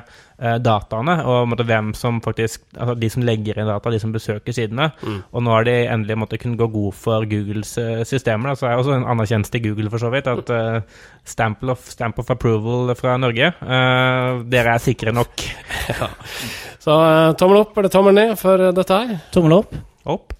eh, 0.40 0.56
dataene, 0.62 1.16
og 1.26 1.48
måtte, 1.50 1.66
hvem 1.66 1.92
som 1.98 2.20
faktisk 2.22 2.62
altså, 2.78 2.94
De 2.98 3.08
som 3.10 3.24
legger 3.26 3.58
inn 3.58 3.66
data, 3.66 3.90
de 3.90 3.98
som 4.00 4.12
besøker 4.14 4.54
sidene. 4.54 4.92
Og 5.34 5.42
nå 5.42 5.50
har 5.50 5.64
de 5.66 5.74
endelig 5.90 6.16
måtte 6.16 6.38
kunne 6.38 6.56
gå 6.56 6.68
god 6.72 6.94
for 6.94 7.26
Googles 7.26 7.76
eh, 7.82 8.04
systemer. 8.08 8.52
Da. 8.52 8.54
Så 8.60 8.68
er 8.68 8.76
det 8.76 8.84
også 8.84 8.94
en 8.96 9.08
anerkjennelse 9.10 9.50
til 9.56 9.64
Google, 9.68 9.90
for 9.90 9.98
så 9.98 10.12
vidt, 10.14 10.30
at 10.30 10.50
eh, 10.54 10.80
stamp, 11.26 11.62
of, 11.68 11.82
stamp 11.90 12.18
of 12.22 12.30
approval 12.30 12.94
fra 12.96 13.16
Norge 13.18 13.50
eh, 13.52 14.42
Dere 14.48 14.76
er 14.78 14.78
sikre 14.84 15.12
nok. 15.12 15.44
Så 16.78 16.94
eh, 16.94 17.32
tommel 17.36 17.58
opp 17.64 17.76
eller 17.76 17.92
tommel 17.92 18.14
ned 18.16 18.36
for 18.40 18.70
dette 18.72 18.98
her. 19.02 19.18
Tommel 19.34 19.58
opp. 19.58 19.74
Opp. 20.08 20.32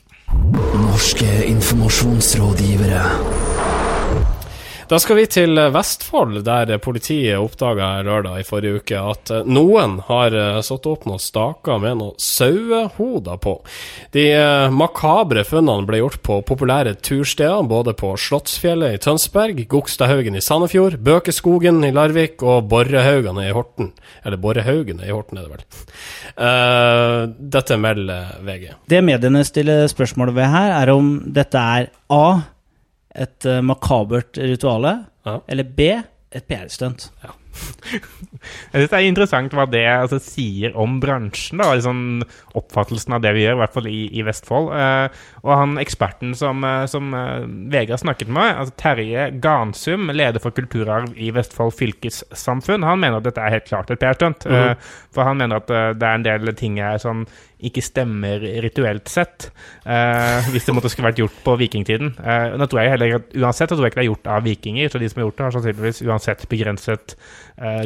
Norske 0.74 1.44
informasjonsrådgivere. 1.46 3.02
Da 4.88 4.96
skal 4.96 5.18
vi 5.18 5.26
til 5.28 5.58
eh, 5.60 5.68
Vestfold, 5.68 6.38
der 6.46 6.70
politiet 6.80 7.36
oppdaga 7.36 7.98
lørdag 8.06 8.40
i 8.40 8.46
forrige 8.48 8.78
uke 8.80 8.96
at 9.10 9.28
eh, 9.36 9.44
noen 9.44 9.98
har 10.06 10.32
eh, 10.32 10.60
satt 10.64 10.88
opp 10.88 11.04
noen 11.04 11.20
staker 11.20 11.76
med 11.82 11.98
noen 12.00 12.14
sauehoder 12.16 13.36
på. 13.44 13.52
De 14.16 14.24
makabre 14.72 15.44
funnene 15.44 15.84
ble 15.84 16.00
gjort 16.00 16.22
på 16.24 16.40
populære 16.48 16.96
tursteder, 17.04 17.68
både 17.68 17.92
på 18.00 18.14
Slottsfjellet 18.16 18.96
i 18.96 19.04
Tønsberg, 19.04 19.60
Gokstadhaugen 19.68 20.40
i 20.40 20.44
Sandefjord, 20.44 20.96
Bøkeskogen 21.04 21.84
i 21.84 21.92
Larvik 21.92 22.40
og 22.40 22.72
Borrehaugene 22.72 23.44
i 23.44 23.52
Horten. 23.52 23.92
Eller 24.24 24.40
Borrehaugene 24.40 25.04
i 25.04 25.12
Horten, 25.12 25.36
er 25.36 25.50
det 25.50 25.56
vel. 25.58 25.64
Dette 27.58 27.76
melder 27.76 28.38
VG. 28.46 28.70
Det 28.88 29.04
mediene 29.04 29.44
stiller 29.44 29.84
spørsmål 29.92 30.32
ved 30.38 30.54
her, 30.54 30.78
er 30.80 30.96
om 30.96 31.18
dette 31.28 31.60
er 31.76 31.92
A. 32.08 32.28
Et 33.18 33.46
eh, 33.50 33.60
makabert 33.66 34.38
rituale, 34.38 35.04
Ja. 35.26 35.40
eller 35.48 35.64
B. 35.64 35.80
Et 36.30 36.44
PR-stunt. 36.48 37.10
Jeg 38.68 38.82
synes 38.82 38.90
det 38.92 38.98
er 38.98 39.06
interessant 39.08 39.54
hva 39.56 39.64
det 39.70 39.84
altså, 39.88 40.18
sier 40.22 40.76
om 40.78 40.98
bransjen, 41.02 41.60
da, 41.62 41.72
liksom 41.74 42.22
oppfattelsen 42.58 43.16
av 43.16 43.24
det 43.24 43.32
vi 43.36 43.44
gjør, 43.44 43.56
i 43.56 43.60
hvert 43.62 43.74
fall 43.74 43.88
i, 43.90 44.00
i 44.18 44.24
Vestfold. 44.26 44.70
Eh, 44.76 45.24
og 45.44 45.52
han 45.54 45.76
eksperten 45.80 46.34
som, 46.38 46.64
eh, 46.66 46.84
som 46.90 47.12
eh, 47.16 47.48
VG 47.72 47.94
har 47.94 48.02
snakket 48.02 48.32
med, 48.34 48.52
altså 48.52 48.76
Terje 48.80 49.28
Gansum, 49.44 50.12
leder 50.14 50.42
for 50.42 50.54
kulturarv 50.56 51.16
i 51.16 51.32
Vestfold 51.34 51.74
fylkessamfunn, 51.78 52.86
han 52.86 53.02
mener 53.02 53.20
at 53.20 53.28
dette 53.28 53.44
er 53.44 53.58
helt 53.58 53.68
klart 53.68 53.92
et 53.94 54.02
PR-stunt. 54.02 54.48
eh, 54.48 54.72
for 55.14 55.26
han 55.26 55.40
mener 55.40 55.62
at 55.62 55.70
det 55.98 56.06
er 56.06 56.18
en 56.18 56.26
del 56.26 56.54
ting 56.58 56.78
her 56.82 56.98
som 57.02 57.24
ikke 57.64 57.82
stemmer 57.82 58.44
rituelt 58.62 59.10
sett, 59.10 59.48
eh, 59.82 60.46
hvis 60.52 60.68
det 60.68 60.74
måtte 60.76 60.92
skulle 60.92 61.08
vært 61.08 61.24
gjort 61.24 61.40
på 61.42 61.56
vikingtiden. 61.58 62.12
Nå 62.54 62.68
tror 62.70 62.84
jeg 62.84 62.92
heller 62.92 63.16
Uansett 63.34 63.72
så 63.72 63.74
tror 63.74 63.88
jeg 63.88 63.92
ikke 63.92 64.00
det 64.00 64.04
er 64.04 64.12
gjort 64.12 64.30
av 64.36 64.46
vikinger, 64.46 64.92
så 64.92 65.00
de 65.02 65.08
som 65.10 65.18
har 65.18 65.26
gjort 65.26 65.40
det, 65.40 65.46
har 65.48 65.56
sannsynligvis 65.56 66.02
uansett 66.06 66.46
begrenset 66.52 67.16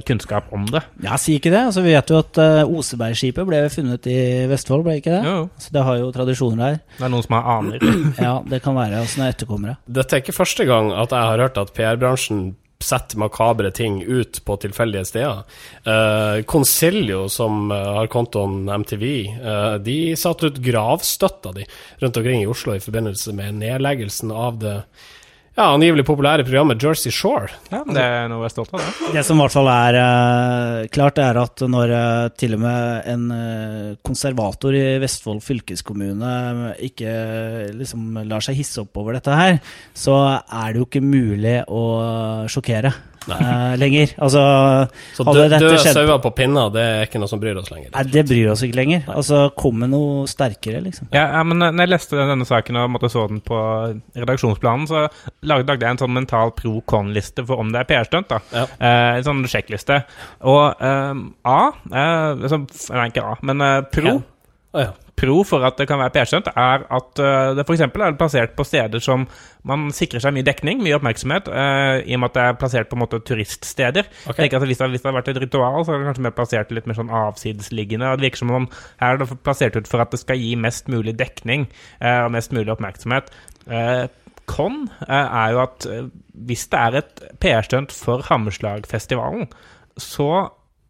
kunnskap 0.07 0.51
om 0.53 0.67
det. 0.69 0.83
Ja, 1.05 1.17
si 1.21 1.39
ikke 1.39 1.53
det. 1.53 1.63
Altså, 1.71 1.85
vi 1.85 1.95
vet 1.95 2.11
jo 2.13 2.19
at 2.21 2.41
uh, 2.41 2.73
Osebergskipet 2.79 3.49
ble 3.49 3.63
funnet 3.73 4.09
i 4.11 4.17
Vestfold, 4.51 4.85
ble 4.87 4.99
ikke 5.01 5.15
det? 5.15 5.23
Jo, 5.25 5.47
Så 5.57 5.73
det 5.75 5.85
har 5.87 6.01
jo 6.01 6.11
tradisjoner 6.15 6.63
der. 6.63 6.81
det 6.99 7.07
er 7.07 7.13
noen 7.15 7.27
som 7.27 7.39
har 7.39 7.53
aner. 7.59 7.87
Ja, 8.27 8.35
det 8.47 8.63
kan 8.65 8.77
være 8.77 9.01
altså, 9.03 9.21
noen 9.21 9.33
etterkommere. 9.33 9.79
Dette 10.01 10.19
er 10.19 10.25
ikke 10.25 10.37
første 10.37 10.67
gang 10.69 10.93
at 10.93 11.15
jeg 11.15 11.31
har 11.33 11.47
hørt 11.47 11.61
at 11.63 11.73
PR-bransjen 11.77 12.51
setter 12.83 13.19
makabre 13.19 13.71
ting 13.71 14.01
ut 14.03 14.41
på 14.45 14.57
tilfeldige 14.63 15.05
steder. 15.07 15.43
Uh, 15.87 16.43
Concilio, 16.49 17.29
som 17.31 17.71
eh, 17.71 17.91
har 17.99 18.11
kontoen 18.13 18.67
MTV, 18.83 19.05
uh, 19.39 19.77
de 19.83 20.17
satte 20.19 20.51
ut 20.51 20.61
gravstøtta 20.63 21.55
di 21.57 21.67
rundt 22.03 22.21
omkring 22.21 22.43
i 22.43 22.51
Oslo 22.51 22.77
i 22.77 22.83
forbindelse 22.83 23.35
med 23.39 23.61
nedleggelsen 23.63 24.35
av 24.35 24.59
det 24.63 24.77
ja, 25.53 25.67
angivelig 25.67 26.05
populære 26.09 26.47
programmet 26.47 26.83
Jersey 26.83 27.13
Shore. 27.13 27.51
Ja, 27.69 27.83
men 27.85 27.97
det 27.97 28.05
er 28.05 28.31
noe 28.31 28.45
jeg 28.45 28.51
er 28.51 28.55
stolt 28.55 28.73
av, 28.73 28.81
det. 28.81 29.11
Det 29.19 29.25
som 29.27 29.37
i 29.37 29.45
hvert 29.45 29.57
fall 29.57 29.71
er 29.73 29.99
uh, 30.01 30.79
klart, 30.95 31.21
er 31.21 31.41
at 31.43 31.65
når 31.75 31.93
uh, 31.93 32.33
til 32.41 32.57
og 32.57 32.63
med 32.65 33.11
en 33.13 33.27
uh, 33.29 33.93
konservator 34.07 34.77
i 34.79 34.85
Vestfold 35.03 35.43
fylkeskommune 35.45 36.33
ikke 36.89 37.13
liksom 37.77 38.23
lar 38.31 38.45
seg 38.45 38.57
hisse 38.63 38.81
opp 38.85 38.97
over 39.03 39.19
dette 39.19 39.37
her, 39.37 39.59
så 39.93 40.19
er 40.41 40.73
det 40.73 40.81
jo 40.83 40.89
ikke 40.89 41.05
mulig 41.05 41.59
å 41.69 41.83
sjokkere 42.53 42.95
eh, 43.31 43.75
lenger. 43.81 44.15
Altså, 44.23 44.43
Så 45.17 45.27
dø, 45.27 45.47
døde 45.51 45.79
sauer 45.83 46.23
på 46.23 46.33
pinner, 46.37 46.71
det 46.75 46.85
er 46.87 47.07
ikke 47.09 47.21
noe 47.23 47.31
som 47.31 47.43
bryr 47.43 47.59
oss 47.61 47.71
lenger. 47.73 47.91
Nei, 47.95 48.05
det 48.13 48.25
bryr 48.29 48.53
oss 48.55 48.65
ikke 48.67 48.79
lenger. 48.79 49.05
Altså, 49.13 49.45
kom 49.59 49.81
med 49.83 49.93
noe 49.95 50.27
sterkere, 50.31 50.83
liksom. 50.85 51.11
Ja, 51.15 51.27
ja, 51.39 51.43
men 51.47 51.63
når 51.63 51.85
jeg 51.85 51.93
leste 51.95 52.29
denne 52.33 52.47
saken 52.49 52.81
og 52.83 52.91
måtte 52.95 53.11
så 53.13 53.27
den 53.31 53.43
på 53.45 53.59
redaksjonsplanen, 54.19 54.89
så 54.91 55.07
lagde 55.49 55.73
lagde 55.73 55.87
jeg 55.87 55.97
en 55.97 56.03
sånn 56.05 56.17
mental 56.17 56.53
pro-con-liste 56.57 57.45
for 57.49 57.63
om 57.63 57.73
det 57.73 57.83
er 57.83 57.89
PR-stunt. 57.91 58.35
Ja. 58.53 58.67
Uh, 58.79 59.19
en 59.19 59.27
sånn 59.27 59.47
sjekkliste. 59.51 60.03
Og 60.49 60.83
uh, 60.83 61.15
A 61.49 61.61
uh, 61.73 62.31
liksom, 62.43 62.69
Nei, 62.93 63.09
ikke 63.13 63.27
A, 63.27 63.39
men 63.47 63.65
pro. 63.93 64.19
Ja. 64.19 64.21
Å 64.73 64.85
ja. 64.87 64.93
Pro 65.23 65.43
for 65.47 65.63
at 65.67 65.77
det 65.79 65.85
kan 65.87 66.01
være 66.01 66.11
PR-stunt, 66.17 66.49
er 66.59 66.85
at 66.97 67.21
eh, 67.21 67.51
det 67.55 67.63
f.eks. 67.63 67.83
er 67.85 68.15
plassert 68.19 68.55
på 68.59 68.65
steder 68.67 69.03
som 69.05 69.27
man 69.69 69.91
sikrer 69.95 70.23
seg 70.25 70.33
mye 70.35 70.47
dekning, 70.47 70.81
mye 70.83 70.97
oppmerksomhet, 70.97 71.51
uh, 71.53 72.01
i 72.01 72.17
og 72.17 72.23
med 72.23 72.33
at 72.33 72.39
det 72.39 72.47
er 72.49 72.57
plassert 72.59 72.89
på 72.91 72.97
en 72.97 73.03
måte 73.05 73.21
turiststeder. 73.29 74.09
Okay. 74.25 74.49
Jeg 74.49 74.57
at 74.57 74.65
hvis 74.67 74.81
det, 74.81 74.89
hvis 74.95 75.05
det 75.05 75.11
har 75.11 75.19
vært 75.21 75.31
et 75.31 75.39
ritual, 75.45 75.85
så 75.85 75.95
er 75.95 76.01
det 76.01 76.09
kanskje 76.09 76.25
mer 76.27 76.35
plassert 76.35 76.73
litt 76.75 76.89
mer 76.91 76.99
sånn 76.99 77.13
avsidesliggende. 77.15 78.09
Det 78.17 78.27
virker 78.27 78.43
som 78.43 78.55
om 78.57 78.67
her 79.03 79.15
er 79.15 79.23
det 79.23 79.29
plassert 79.45 79.79
ut 79.79 79.91
for 79.91 80.03
at 80.03 80.11
det 80.11 80.23
skal 80.25 80.41
gi 80.41 80.57
mest 80.59 80.91
mulig 80.91 81.15
dekning 81.21 81.69
uh, 82.03 82.25
og 82.25 82.33
mest 82.35 82.57
mulig 82.57 82.73
oppmerksomhet. 82.75 83.31
Uh, 83.69 84.09
Con 84.51 84.89
er 85.07 85.53
jo 85.55 85.61
at 85.63 85.85
hvis 86.35 86.65
det 86.73 86.79
er 86.81 86.97
et 86.99 87.21
PR-stunt 87.41 87.93
for 87.95 88.25
Hammerslagfestivalen, 88.27 89.47
så 90.03 90.49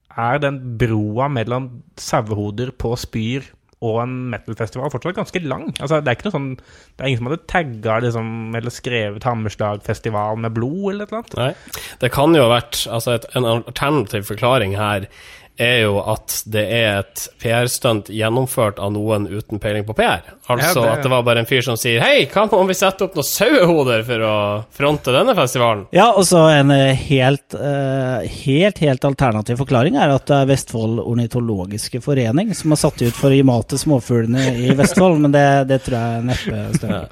er 0.08 0.40
den 0.40 0.62
broa 0.80 1.28
mellom 1.28 1.68
sauehoder 2.00 2.72
på 2.80 2.94
Spyr 2.96 3.44
og 3.82 3.98
en 4.04 4.14
metal-festival 4.30 4.92
fortsatt 4.92 5.18
ganske 5.18 5.42
lang. 5.42 5.68
Altså, 5.78 5.98
det 5.98 6.10
er 6.10 6.18
ikke 6.18 6.28
noe 6.28 6.36
sånn 6.36 6.50
Det 6.60 7.02
er 7.02 7.10
ingen 7.10 7.20
som 7.20 7.30
hadde 7.30 7.50
tagga 7.50 7.98
liksom, 8.04 8.32
eller 8.58 8.74
skrevet 8.74 9.26
Hammerslagfestival 9.26 10.38
med 10.44 10.54
blod 10.56 10.94
eller 10.94 11.04
et 11.08 11.12
eller 11.12 11.22
annet. 11.22 11.38
Nei. 11.40 11.84
Det 12.04 12.12
kan 12.14 12.36
jo 12.36 12.46
ha 12.46 12.52
vært 12.54 12.84
altså 12.86 13.16
et, 13.16 13.26
En 13.38 13.48
alternativ 13.48 14.28
forklaring 14.30 14.76
her 14.78 15.08
er 15.60 15.82
jo 15.82 15.98
at 16.00 16.38
det 16.48 16.62
er 16.72 17.00
et 17.02 17.24
PR-stunt 17.42 18.08
gjennomført 18.08 18.78
av 18.82 18.92
noen 18.94 19.26
uten 19.28 19.60
peiling 19.60 19.84
på 19.84 19.94
PR. 19.98 20.22
Altså 20.48 20.80
Ja, 20.80 20.86
det- 20.86 20.92
at 20.98 21.02
det 21.02 21.10
var 21.12 21.22
bare 21.22 21.38
en 21.40 21.46
fyr 21.46 21.60
som 21.62 21.76
sier 21.76 22.00
Hei, 22.00 22.26
hva 22.26 22.46
om 22.52 22.66
vi 22.66 22.74
setter 22.74 23.04
opp 23.04 23.14
noen 23.14 23.28
sauehoder 23.28 24.02
for 24.04 24.18
å 24.18 24.64
fronte 24.72 25.12
denne 25.12 25.34
festivalen? 25.36 25.86
Ja, 25.92 26.10
og 26.16 26.24
så 26.24 26.48
en 26.50 26.70
eh, 26.70 26.94
helt, 26.94 27.54
eh, 27.54 28.26
helt, 28.46 28.78
helt 28.78 29.04
alternativ 29.04 29.58
forklaring 29.58 29.96
er 30.00 30.14
at 30.16 30.26
det 30.26 30.36
er 30.40 30.46
Vestfold 30.46 30.98
ornitologiske 31.04 32.00
forening 32.02 32.54
som 32.54 32.70
har 32.72 32.76
satt 32.78 33.02
ut 33.02 33.12
for 33.14 33.30
å 33.30 33.36
gi 33.36 33.42
mat 33.44 33.68
til 33.68 33.78
småfuglene 33.78 34.48
i 34.66 34.74
Vestfold, 34.74 35.20
men 35.20 35.32
det, 35.32 35.46
det 35.68 35.82
tror 35.84 35.98
jeg 36.00 36.24
neppe 36.32 36.88
Ja. 36.88 37.04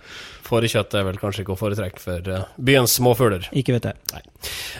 Fårekjøtt 0.51 0.97
er 0.99 1.07
vel 1.07 1.19
kanskje 1.21 1.45
ikke 1.45 1.55
å 1.55 1.61
foretrekke 1.61 2.03
for 2.03 2.31
uh, 2.31 2.49
byens 2.59 2.97
småfugler. 2.99 3.47
Ikke 3.57 3.77
vet 3.77 3.87
jeg. 3.91 4.25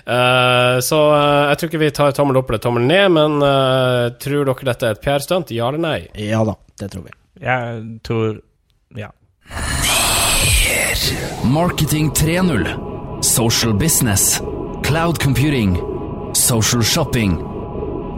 Uh, 0.03 0.81
så 0.83 0.99
uh, 1.13 1.51
jeg 1.53 1.61
tror 1.61 1.71
ikke 1.71 1.83
vi 1.85 1.93
tar 1.95 2.17
tommel 2.17 2.41
opp 2.41 2.51
eller 2.51 2.63
tommel 2.65 2.89
ned, 2.89 3.07
men 3.15 3.39
tror 4.21 4.51
dere 4.51 4.71
dette 4.73 4.89
er 4.89 4.99
et 4.99 5.05
PR-stunt? 5.05 5.55
Ja 5.55 5.71
eller 5.71 5.83
nei? 5.83 5.99
Ja 6.19 6.43
da, 6.49 6.57
det 6.83 6.91
tror 6.95 7.07
vi. 7.07 7.17
Jeg 7.41 7.85
tror 8.07 8.41
Ja. 8.99 9.13
Marketing 11.45 12.11
3.0. 12.11 13.23
Social 13.23 13.75
business. 13.75 14.41
Cloud 14.83 15.19
computing. 15.23 15.79
Social 16.35 16.83
shopping. 16.83 17.39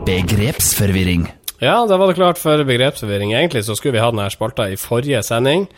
Begrepsforvirring. 0.07 1.29
Ja, 1.63 1.87
da 1.87 1.97
var 1.97 2.11
det 2.11 2.15
klart 2.19 2.39
for 2.43 2.65
begrepsforvirring. 2.67 3.33
Egentlig 3.39 3.65
så 3.65 3.77
skulle 3.79 3.95
vi 3.95 4.03
ha 4.03 4.09
denne 4.11 4.27
spalta 4.35 4.65
i 4.67 4.77
forrige 4.77 5.21
sending, 5.23 5.69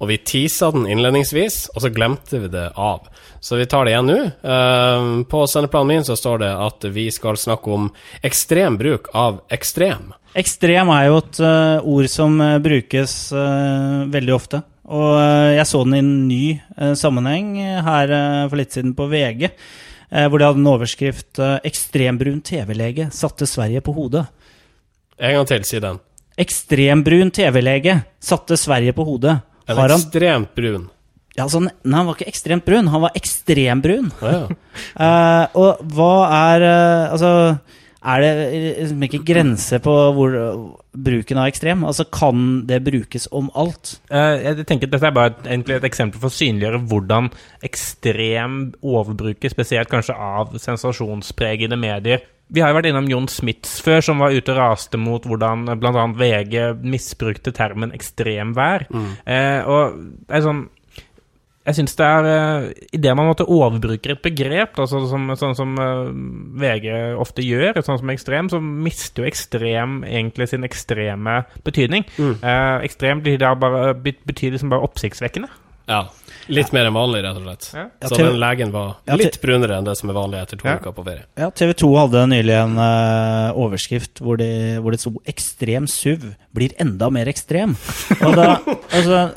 og 0.00 0.10
vi 0.10 0.18
teasa 0.18 0.70
den 0.74 0.88
innledningsvis, 0.90 1.68
og 1.74 1.84
så 1.84 1.92
glemte 1.94 2.40
vi 2.42 2.50
det 2.52 2.66
av. 2.74 3.06
Så 3.44 3.58
vi 3.60 3.66
tar 3.68 3.84
det 3.84 3.94
igjen 3.94 4.10
nå. 4.10 4.18
Eh, 4.24 5.06
på 5.30 5.46
sendeplanen 5.50 5.92
min 5.92 6.06
så 6.06 6.16
står 6.18 6.42
det 6.42 6.52
at 6.66 6.86
vi 6.96 7.06
skal 7.14 7.38
snakke 7.40 7.70
om 7.70 7.88
ekstrem 8.24 8.78
bruk 8.80 9.10
av 9.14 9.42
ekstrem. 9.54 10.12
Ekstrem 10.34 10.90
er 10.90 11.08
jo 11.08 11.18
et 11.20 11.40
eh, 11.46 11.88
ord 11.94 12.08
som 12.10 12.40
eh, 12.42 12.60
brukes 12.62 13.12
eh, 13.38 13.98
veldig 14.10 14.34
ofte. 14.34 14.64
Og 14.84 15.12
jeg 15.54 15.64
så 15.70 15.80
den 15.86 15.94
i 15.94 16.00
en 16.02 16.08
ny 16.28 16.94
sammenheng 17.00 17.54
her 17.86 18.10
for 18.50 18.60
litt 18.60 18.74
siden 18.76 18.90
på 18.92 19.06
VG, 19.08 19.46
hvor 20.28 20.36
de 20.36 20.44
hadde 20.44 20.60
en 20.60 20.68
overskrift 20.74 21.40
'Ekstrembrun 21.40 22.42
TV-lege 22.44 23.06
satte 23.08 23.48
Sverige 23.48 23.80
på 23.80 23.94
hodet'. 23.96 24.26
En 25.16 25.38
gang 25.38 25.48
til, 25.48 25.64
si 25.64 25.80
den. 25.80 26.02
Ekstrembrun 26.36 27.32
TV-lege 27.32 27.96
satte 28.20 28.60
Sverige 28.60 28.92
på 28.92 29.08
hodet. 29.08 29.38
En 29.68 29.78
Har 29.78 29.88
han 29.88 30.00
ekstremt 30.00 30.52
brun. 30.56 30.90
ja, 31.36 31.44
altså, 31.46 31.62
Nei, 31.64 31.72
han 31.94 32.06
var 32.06 32.18
ikke 32.18 32.28
ekstremt 32.32 32.66
brun, 32.66 32.90
han 32.92 33.04
var 33.06 33.16
ekstrembrun. 33.16 34.10
Å 34.20 34.34
ja. 34.34 34.42
uh, 34.98 35.44
og 35.62 35.86
hva 35.96 36.12
er 36.52 36.66
uh, 36.68 37.12
Altså, 37.14 37.32
er 38.04 38.20
det 38.20 38.32
liksom 38.52 39.04
ikke 39.06 39.22
grenser 39.24 39.80
på 39.80 39.92
hvor, 40.12 40.34
bruken 40.92 41.38
av 41.40 41.48
ekstrem? 41.48 41.86
Altså, 41.88 42.04
kan 42.12 42.66
det 42.68 42.82
brukes 42.84 43.24
om 43.32 43.48
alt? 43.56 43.94
Eh, 44.12 44.42
jeg 44.44 44.66
tenker 44.68 44.90
at 44.90 44.96
Dette 44.96 45.08
er 45.08 45.16
bare 45.16 45.32
et, 45.32 45.46
egentlig 45.48 45.78
et 45.78 45.86
eksempel 45.88 46.20
for 46.20 46.28
å 46.28 46.36
synliggjøre 46.36 46.82
hvordan 46.90 47.30
ekstrem 47.64 48.58
overbruket, 48.84 49.54
spesielt 49.56 49.88
kanskje 49.92 50.18
av 50.20 50.52
sensasjonspregede 50.60 51.80
medier 51.80 52.20
Vi 52.52 52.60
har 52.60 52.70
jo 52.70 52.76
vært 52.76 52.90
innom 52.90 53.08
Jon 53.08 53.26
Smiths 53.32 53.78
før, 53.84 54.02
som 54.04 54.20
var 54.20 54.34
ute 54.34 54.52
og 54.52 54.58
raste 54.60 55.00
mot 55.00 55.24
hvordan 55.24 55.64
bl.a. 55.80 56.06
VG 56.18 56.84
misbrukte 56.84 57.54
termen 57.56 57.94
ekstremvær. 57.96 58.88
Eh, 59.24 59.60
og 59.64 60.00
det 60.28 60.38
er 60.38 60.44
sånn 60.44 60.66
jeg 61.64 61.78
syns 61.78 61.94
det 61.96 62.04
er 62.06 62.26
uh, 62.28 62.66
Idet 62.92 63.14
man 63.16 63.30
måtte 63.30 63.46
overbruker 63.48 64.12
et 64.12 64.22
begrep, 64.24 64.76
altså, 64.80 65.00
som, 65.08 65.30
sånn 65.40 65.56
som 65.56 65.70
uh, 65.80 66.10
VG 66.60 66.90
ofte 67.20 67.44
gjør, 67.44 67.80
sånn 67.86 68.02
som 68.02 68.12
ekstrem, 68.12 68.50
så 68.52 68.60
mister 68.60 69.24
jo 69.24 69.30
ekstrem 69.30 70.02
egentlig 70.04 70.50
sin 70.50 70.66
ekstreme 70.68 71.40
betydning. 71.64 72.04
Eh, 72.20 72.84
ekstrem 72.84 73.22
betyr, 73.24 73.40
det 73.40 73.54
bare, 73.62 73.94
betyr 73.96 74.52
liksom 74.54 74.72
bare 74.74 74.84
oppsiktsvekkende. 74.84 75.48
ja. 75.88 76.04
Litt 76.48 76.72
mer 76.76 76.88
enn 76.90 76.94
vanlig, 76.96 77.22
rett 77.24 77.38
og 77.38 77.44
slett. 77.46 77.68
Ja. 77.74 77.84
Ja, 78.02 78.08
Så 78.08 78.18
den 78.20 78.38
legen 78.40 78.72
var 78.74 78.96
Ja, 79.08 79.16
litt 79.16 79.40
brunere 79.40 79.78
enn 79.78 79.86
det 79.86 79.96
som 79.96 80.10
er 80.10 80.16
vanlig 80.18 80.42
etter 80.42 80.60
to 80.60 80.68
Ja. 80.68 80.76
uker 80.76 80.92
på 80.92 81.04
ferie. 81.06 81.24
Ja, 81.40 81.50
TV 81.50 81.72
2 81.74 81.90
hadde 81.96 82.26
nylig 82.28 82.54
en 82.58 82.76
uh, 82.78 83.52
overskrift 83.56 84.20
hvor 84.20 84.36
det, 84.40 84.78
hvor 84.82 84.90
det 84.92 85.00
sto 85.00 85.12
'Ekstrem 85.24 85.86
SUV 85.88 86.34
blir 86.54 86.72
enda 86.78 87.10
mer 87.10 87.26
ekstrem'. 87.26 87.76
Og 88.24 88.34
da, 88.36 88.58
altså, 88.96 89.30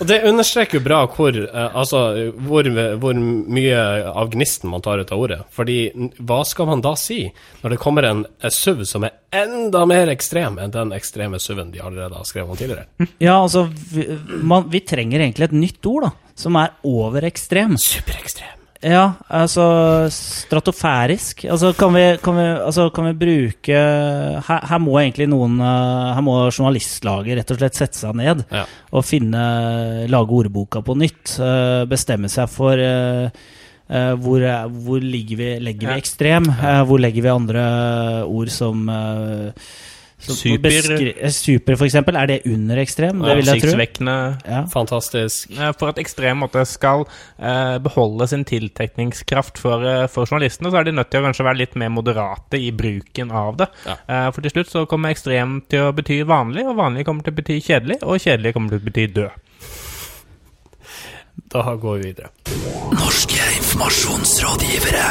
Og 0.00 0.06
det 0.10 0.24
understreker 0.26 0.78
jo 0.80 0.84
bra 0.84 1.06
hvor, 1.06 1.30
eh, 1.36 1.70
altså, 1.74 2.32
hvor, 2.34 2.66
hvor 2.98 3.14
mye 3.14 3.76
av 4.10 4.30
gnisten 4.32 4.68
man 4.70 4.82
tar 4.82 4.98
ut 4.98 5.12
av 5.14 5.18
ordet. 5.22 5.40
Fordi 5.54 5.92
hva 6.18 6.40
skal 6.44 6.66
man 6.66 6.80
da 6.82 6.94
si 6.98 7.32
når 7.62 7.70
det 7.70 7.78
kommer 7.78 8.02
en, 8.08 8.24
en 8.42 8.50
SUV 8.50 8.82
som 8.90 9.04
er 9.06 9.12
enda 9.32 9.84
mer 9.86 10.10
ekstrem 10.10 10.58
enn 10.58 10.70
den 10.74 10.90
ekstreme 10.92 11.38
SUV-en 11.38 11.70
de 11.70 11.80
allerede 11.82 12.14
har 12.18 12.24
skrevet 12.26 12.50
om 12.50 12.56
tidligere? 12.58 12.86
ja, 13.22 13.38
altså 13.42 13.68
vi, 13.70 14.18
man, 14.42 14.66
vi 14.70 14.80
trenger 14.80 15.20
egentlig 15.20 15.44
et 15.50 15.52
nytt 15.62 15.86
ord, 15.86 16.08
da. 16.08 16.10
Som 16.36 16.56
er 16.58 16.72
overekstrem. 16.84 17.76
Superekstrem. 17.78 18.50
Ja, 18.84 19.14
altså 19.32 19.64
stratofærisk. 20.12 21.44
Altså 21.48 21.70
kan 21.78 21.94
vi, 21.94 22.02
kan 22.20 22.36
vi, 22.36 22.42
altså, 22.66 22.90
kan 22.92 23.06
vi 23.08 23.14
bruke 23.16 23.78
her, 24.44 24.66
her 24.68 24.82
må 24.82 24.98
egentlig 25.00 25.28
noen 25.30 25.54
eh, 25.62 26.10
Her 26.18 26.20
må 26.26 26.34
journalistlaget 26.50 27.38
rett 27.38 27.54
og 27.54 27.62
slett 27.62 27.78
sette 27.80 27.96
seg 28.02 28.18
ned 28.20 28.44
Ja. 28.52 28.66
og 28.92 29.06
finne 29.08 29.44
Lage 30.12 30.36
ordboka 30.36 30.82
på 30.84 30.98
nytt. 31.00 31.38
eh, 31.40 31.86
bestemme 31.88 32.28
seg 32.28 32.50
for 32.52 32.76
eh, 32.76 33.30
hvor, 34.20 34.44
hvor 34.84 35.00
ligger 35.00 35.36
vi, 35.36 35.48
legger 35.64 35.88
vi 35.88 35.94
Ja. 35.94 36.00
ekstrem? 36.00 36.50
Eh, 36.52 36.84
hvor 36.84 37.00
legger 37.00 37.22
vi 37.22 37.28
andre 37.32 37.64
ord 38.28 38.48
som 38.52 38.88
uh, 38.88 39.50
som 39.52 39.93
Super. 40.24 40.70
eh, 40.70 41.30
Super, 41.30 41.76
for 41.76 41.84
eksempel. 41.86 42.16
Er 42.16 42.26
det 42.30 42.38
under 42.48 42.80
ekstrem? 42.80 43.20
Det 43.22 43.36
vil 43.36 43.44
jeg 43.44 43.60
tro. 43.60 43.68
Oppsiktsvekkende. 43.68 44.16
Ja. 44.48 44.60
Fantastisk. 44.72 45.52
For 45.78 45.92
at 45.92 46.00
ekstrem 46.00 46.40
måte 46.40 46.64
skal 46.68 47.04
eh, 47.38 47.76
beholde 47.84 48.28
sin 48.30 48.44
tiltrekningskraft 48.48 49.58
for, 49.60 49.84
eh, 49.84 50.06
for 50.08 50.26
journalistene, 50.30 50.70
så 50.72 50.80
er 50.80 50.88
de 50.88 50.96
nødt 50.96 51.10
til 51.12 51.20
å 51.20 51.26
kanskje 51.28 51.44
være 51.48 51.60
litt 51.62 51.76
mer 51.76 51.92
moderate 51.92 52.60
i 52.60 52.70
bruken 52.72 53.30
av 53.34 53.58
det. 53.60 53.68
Ja. 53.86 53.98
Eh, 54.08 54.30
for 54.32 54.40
til 54.44 54.54
slutt 54.56 54.72
så 54.72 54.86
kommer 54.90 55.14
ekstrem 55.14 55.60
til 55.68 55.88
å 55.88 55.92
bety 55.96 56.22
vanlig, 56.28 56.66
og 56.68 56.76
vanlig 56.80 57.04
kommer 57.08 57.22
til 57.26 57.34
å 57.34 57.40
bety 57.42 57.60
kjedelig, 57.60 58.00
og 58.02 58.20
kjedelig 58.22 58.54
kommer 58.56 58.74
til 58.74 58.80
å 58.82 58.88
bety 58.88 59.06
død. 59.20 59.30
Da 61.54 61.62
går 61.78 61.98
vi 61.98 62.08
videre. 62.12 62.30
Norske 62.94 63.42
Informasjonsrådgivere. 63.74 65.04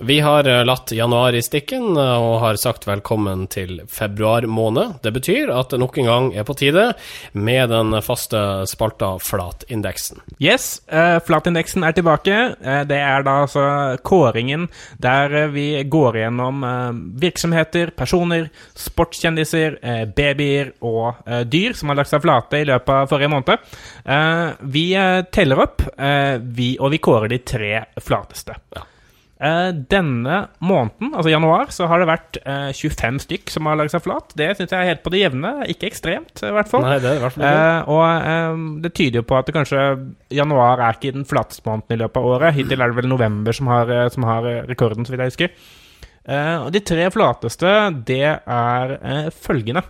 Vi 0.00 0.20
har 0.20 0.48
eh, 0.48 0.64
latt 0.64 0.92
januar 0.92 1.34
i 1.34 1.42
stikken 1.42 1.96
eh, 1.96 2.22
og 2.22 2.36
har 2.42 2.58
sagt 2.58 2.86
velkommen 2.86 3.48
til 3.50 3.80
februar 3.90 4.46
måned. 4.46 5.00
Det 5.02 5.10
betyr 5.14 5.50
at 5.50 5.74
det 5.74 5.80
nok 5.82 5.98
en 5.98 6.06
gang 6.06 6.28
er 6.38 6.46
på 6.46 6.54
tide 6.58 6.84
med 7.32 7.70
den 7.74 7.96
faste 8.06 8.38
spalta 8.70 9.16
Flatindeksen. 9.22 10.22
Yes, 10.38 10.82
uh, 10.94 11.18
Flatindeksen 11.26 11.82
er 11.82 11.96
tilbake. 11.98 12.38
Uh, 12.62 12.82
det 12.86 13.00
er 13.02 13.26
da 13.26 13.36
altså 13.48 13.66
kåringen 14.06 14.68
der 15.02 15.50
vi 15.50 15.82
går 15.82 16.20
gjennom 16.22 16.62
uh, 16.62 16.94
virksomheter, 17.22 17.90
personer, 17.98 18.46
sportskjendiser, 18.78 19.78
babyer 20.14 20.72
og 20.82 21.22
eh, 21.26 21.42
dyr 21.48 21.76
som 21.76 21.90
har 21.90 21.98
lagt 22.00 22.10
seg 22.12 22.22
flate 22.24 22.62
i 22.62 22.66
løpet 22.68 22.92
av 22.94 23.10
forrige 23.10 23.32
måned. 23.32 23.66
Eh, 24.04 24.46
vi 24.74 24.84
teller 25.34 25.62
opp, 25.64 25.84
eh, 25.96 26.36
vi, 26.42 26.72
og 26.78 26.92
vi 26.94 27.00
kårer 27.02 27.32
de 27.32 27.40
tre 27.46 27.71
flateste. 28.02 28.56
Eh, 29.42 29.72
denne 29.90 30.36
måneden, 30.62 31.10
altså 31.18 31.32
januar, 31.32 31.72
så 31.74 31.88
har 31.90 31.98
det 31.98 32.06
vært 32.06 32.36
eh, 32.44 32.68
25 32.78 33.18
stykk 33.24 33.50
som 33.50 33.66
har 33.66 33.80
lagd 33.80 33.90
seg 33.90 34.04
flat. 34.04 34.30
Det 34.38 34.52
syns 34.54 34.70
jeg 34.70 34.78
er 34.78 34.90
helt 34.92 35.02
på 35.02 35.10
det 35.10 35.24
jevne. 35.24 35.50
Ikke 35.72 35.88
ekstremt, 35.88 36.44
i 36.46 36.52
hvert 36.54 36.70
fall. 36.70 36.86
Nei, 36.86 37.00
det 37.02 37.10
er 37.10 37.18
i 37.18 37.22
hvert 37.24 37.34
fall 37.34 37.46
ikke. 37.48 37.64
Eh, 37.72 37.90
og 37.90 38.04
eh, 38.30 38.62
det 38.84 38.92
tyder 38.94 39.18
jo 39.18 39.26
på 39.26 39.38
at 39.40 39.50
det 39.50 39.56
kanskje 39.56 39.86
januar 40.38 40.84
er 40.86 40.94
ikke 40.94 41.14
den 41.18 41.26
flateste 41.26 41.66
måneden 41.66 41.96
i 41.96 42.02
løpet 42.04 42.22
av 42.22 42.30
året. 42.36 42.54
Hittil 42.60 42.78
er 42.78 42.92
det 42.92 43.00
vel 43.00 43.10
november 43.10 43.58
som 43.58 43.72
har, 43.72 43.90
eh, 43.90 44.08
som 44.14 44.28
har 44.30 44.46
eh, 44.46 44.62
rekorden, 44.70 45.08
så 45.08 45.16
vidt 45.16 45.24
jeg 45.26 45.34
husker. 45.34 45.56
Eh, 46.22 46.56
og 46.62 46.70
de 46.70 46.84
tre 46.86 47.10
flateste, 47.10 47.74
det 48.06 48.24
er 48.30 48.96
eh, 49.00 49.30
følgende. 49.34 49.82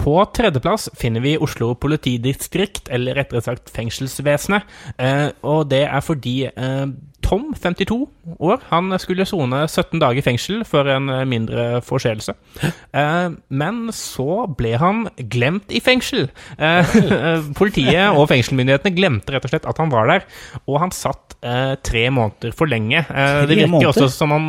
På 0.00 0.16
tredjeplass 0.34 0.88
finner 0.98 1.22
vi 1.22 1.36
Oslo 1.38 1.74
politidistrikt, 1.78 2.88
eller 2.90 3.18
rettere 3.18 3.42
sagt 3.44 3.70
fengselsvesenet. 3.74 4.68
Eh, 4.98 5.28
og 5.46 5.68
det 5.70 5.84
er 5.86 6.04
fordi 6.04 6.36
eh, 6.50 6.86
Tom, 7.22 7.52
52 7.54 7.96
år, 8.42 8.58
han 8.68 8.92
skulle 9.00 9.26
sone 9.28 9.62
17 9.68 10.00
dager 10.02 10.18
i 10.18 10.24
fengsel 10.24 10.64
for 10.68 10.88
en 10.90 11.08
eh, 11.12 11.22
mindre 11.28 11.66
forseelse. 11.86 12.34
Eh, 12.62 13.28
men 13.62 13.78
så 13.94 14.44
ble 14.58 14.74
han 14.82 15.06
glemt 15.32 15.72
i 15.72 15.80
fengsel. 15.84 16.28
Eh, 16.58 16.96
politiet 17.60 18.10
og 18.10 18.26
fengselsmyndighetene 18.32 18.96
glemte 18.96 19.36
rett 19.36 19.46
og 19.46 19.54
slett 19.54 19.70
at 19.70 19.80
han 19.82 19.92
var 19.94 20.10
der, 20.10 20.26
og 20.66 20.82
han 20.82 20.94
satt 20.94 21.38
tre 21.82 22.04
måneder 22.14 22.52
for 22.54 22.70
lenge. 22.70 23.00
Det 23.02 23.56
virker 23.58 23.88
også 23.88 24.06
som 24.14 24.30
om 24.36 24.44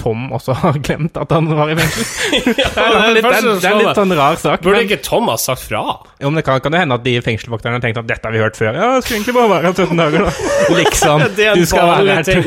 Tom 0.00 0.30
også 0.32 0.54
har 0.56 0.78
glemt 0.82 1.16
at 1.20 1.30
han 1.30 1.46
var 1.52 1.68
i 1.70 1.74
fengsel. 1.76 2.04
det, 2.46 2.52
det 2.56 2.62
er 2.82 3.12
litt, 3.12 3.26
det, 3.26 3.34
er, 3.36 3.48
det 3.60 3.68
er 3.68 3.76
litt 3.78 3.98
sånn 3.98 4.14
rar 4.16 4.38
sak. 4.40 4.62
Burde 4.64 4.78
men- 4.80 4.86
ikke 4.88 5.02
Tom 5.04 5.28
ha 5.30 5.36
sagt 5.38 5.66
fra? 5.68 5.82
jo, 6.22 6.30
men 6.30 6.38
det 6.40 6.44
kan, 6.46 6.60
kan 6.64 6.74
det 6.74 6.80
hende 6.80 6.96
at 6.96 7.04
de 7.04 7.12
fengselsvokterne 7.22 7.76
har 7.76 7.84
tenkt 7.84 8.00
at 8.00 8.08
dette 8.08 8.26
har 8.28 8.34
vi 8.34 8.40
hørt 8.42 8.56
før. 8.58 8.72
Ja, 8.78 8.88
det 8.96 9.04
skulle 9.04 9.20
egentlig 9.20 9.34
bare 9.36 9.50
være 9.52 9.72
17 9.74 10.00
dager, 10.00 10.26
da. 10.26 10.32
Liksom. 10.80 11.24
Du 11.62 11.64
skal 11.68 11.88
være 11.90 12.16
her 12.16 12.26
til 12.26 12.42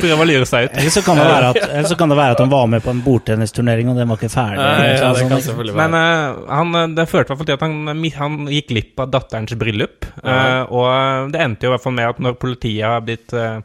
Prøve 0.00 0.24
å 0.24 0.28
lure 0.28 0.46
seg 0.48 0.68
ut. 0.68 0.76
Eller 0.80 0.94
så 0.94 1.02
kan 1.06 1.18
det 1.20 1.26
være 1.30 1.50
at, 1.54 1.60
eller 1.70 1.90
så 1.90 1.98
kan 2.00 2.12
det 2.12 2.18
være 2.20 2.36
at 2.36 2.42
han 2.44 2.52
var 2.52 2.70
med 2.74 2.84
på 2.84 2.92
en 2.94 3.02
bordtennisturnering, 3.04 3.90
og 3.92 3.98
den 4.00 4.10
var 4.10 4.20
ikke 4.20 4.32
ferdig. 4.32 4.60
Nei, 4.60 4.88
ja, 4.94 5.10
det 5.16 5.26
kan 5.30 5.44
selvfølgelig 5.44 5.76
Men 5.80 5.96
være. 5.96 6.14
eh, 6.30 6.56
han, 6.60 6.74
eh, 6.82 6.88
det 6.98 7.06
førte 7.10 7.26
i 7.26 7.32
hvert 7.32 7.42
fall 7.42 7.50
til 7.50 7.58
at 7.58 7.66
han, 7.66 8.08
han 8.20 8.40
gikk 8.52 8.70
glipp 8.72 9.04
av 9.04 9.12
datterens 9.16 9.56
bryllup. 9.60 10.08
uh, 10.24 10.64
og 10.70 11.32
det 11.32 11.40
endte 11.42 11.66
jo 11.66 11.70
i 11.70 11.74
hvert 11.74 11.84
fall 11.88 11.96
med 11.96 12.10
at 12.12 12.20
når 12.22 12.36
politiet 12.40 12.84
har 12.86 13.00
blitt 13.06 13.32
eh, 13.36 13.60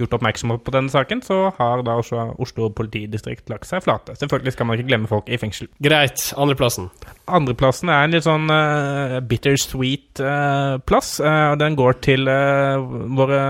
gjort 0.00 0.16
oppmerksom 0.16 0.54
på 0.64 0.72
denne 0.74 0.92
saken, 0.92 1.20
så 1.24 1.38
har 1.58 1.82
da 1.86 1.96
også 2.00 2.32
Oslo 2.42 2.68
politidistrikt 2.74 3.50
lagt 3.52 3.68
seg 3.68 3.84
flate. 3.84 4.16
Selvfølgelig 4.18 4.54
skal 4.54 4.68
man 4.68 4.78
ikke 4.78 4.88
glemme 4.88 5.10
folk 5.10 5.28
i 5.28 5.38
fengsel. 5.40 5.68
Greit. 5.84 6.24
Andreplassen. 6.40 6.88
Andreplassen 7.32 7.92
er 7.92 8.06
en 8.06 8.14
litt 8.14 8.26
sånn 8.26 8.48
uh, 8.50 9.18
bittersweet 9.28 10.22
uh, 10.24 10.78
plass. 10.88 11.14
Uh, 11.22 11.54
den 11.60 11.76
går 11.78 12.00
til 12.04 12.26
uh, 12.30 12.80
våre 13.18 13.42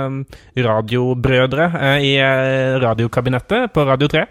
radiobrødre 0.63 1.69
i 2.03 2.13
radiokabinettet 2.83 3.73
på 3.73 3.85
Radio 3.87 4.09
3. 4.11 4.23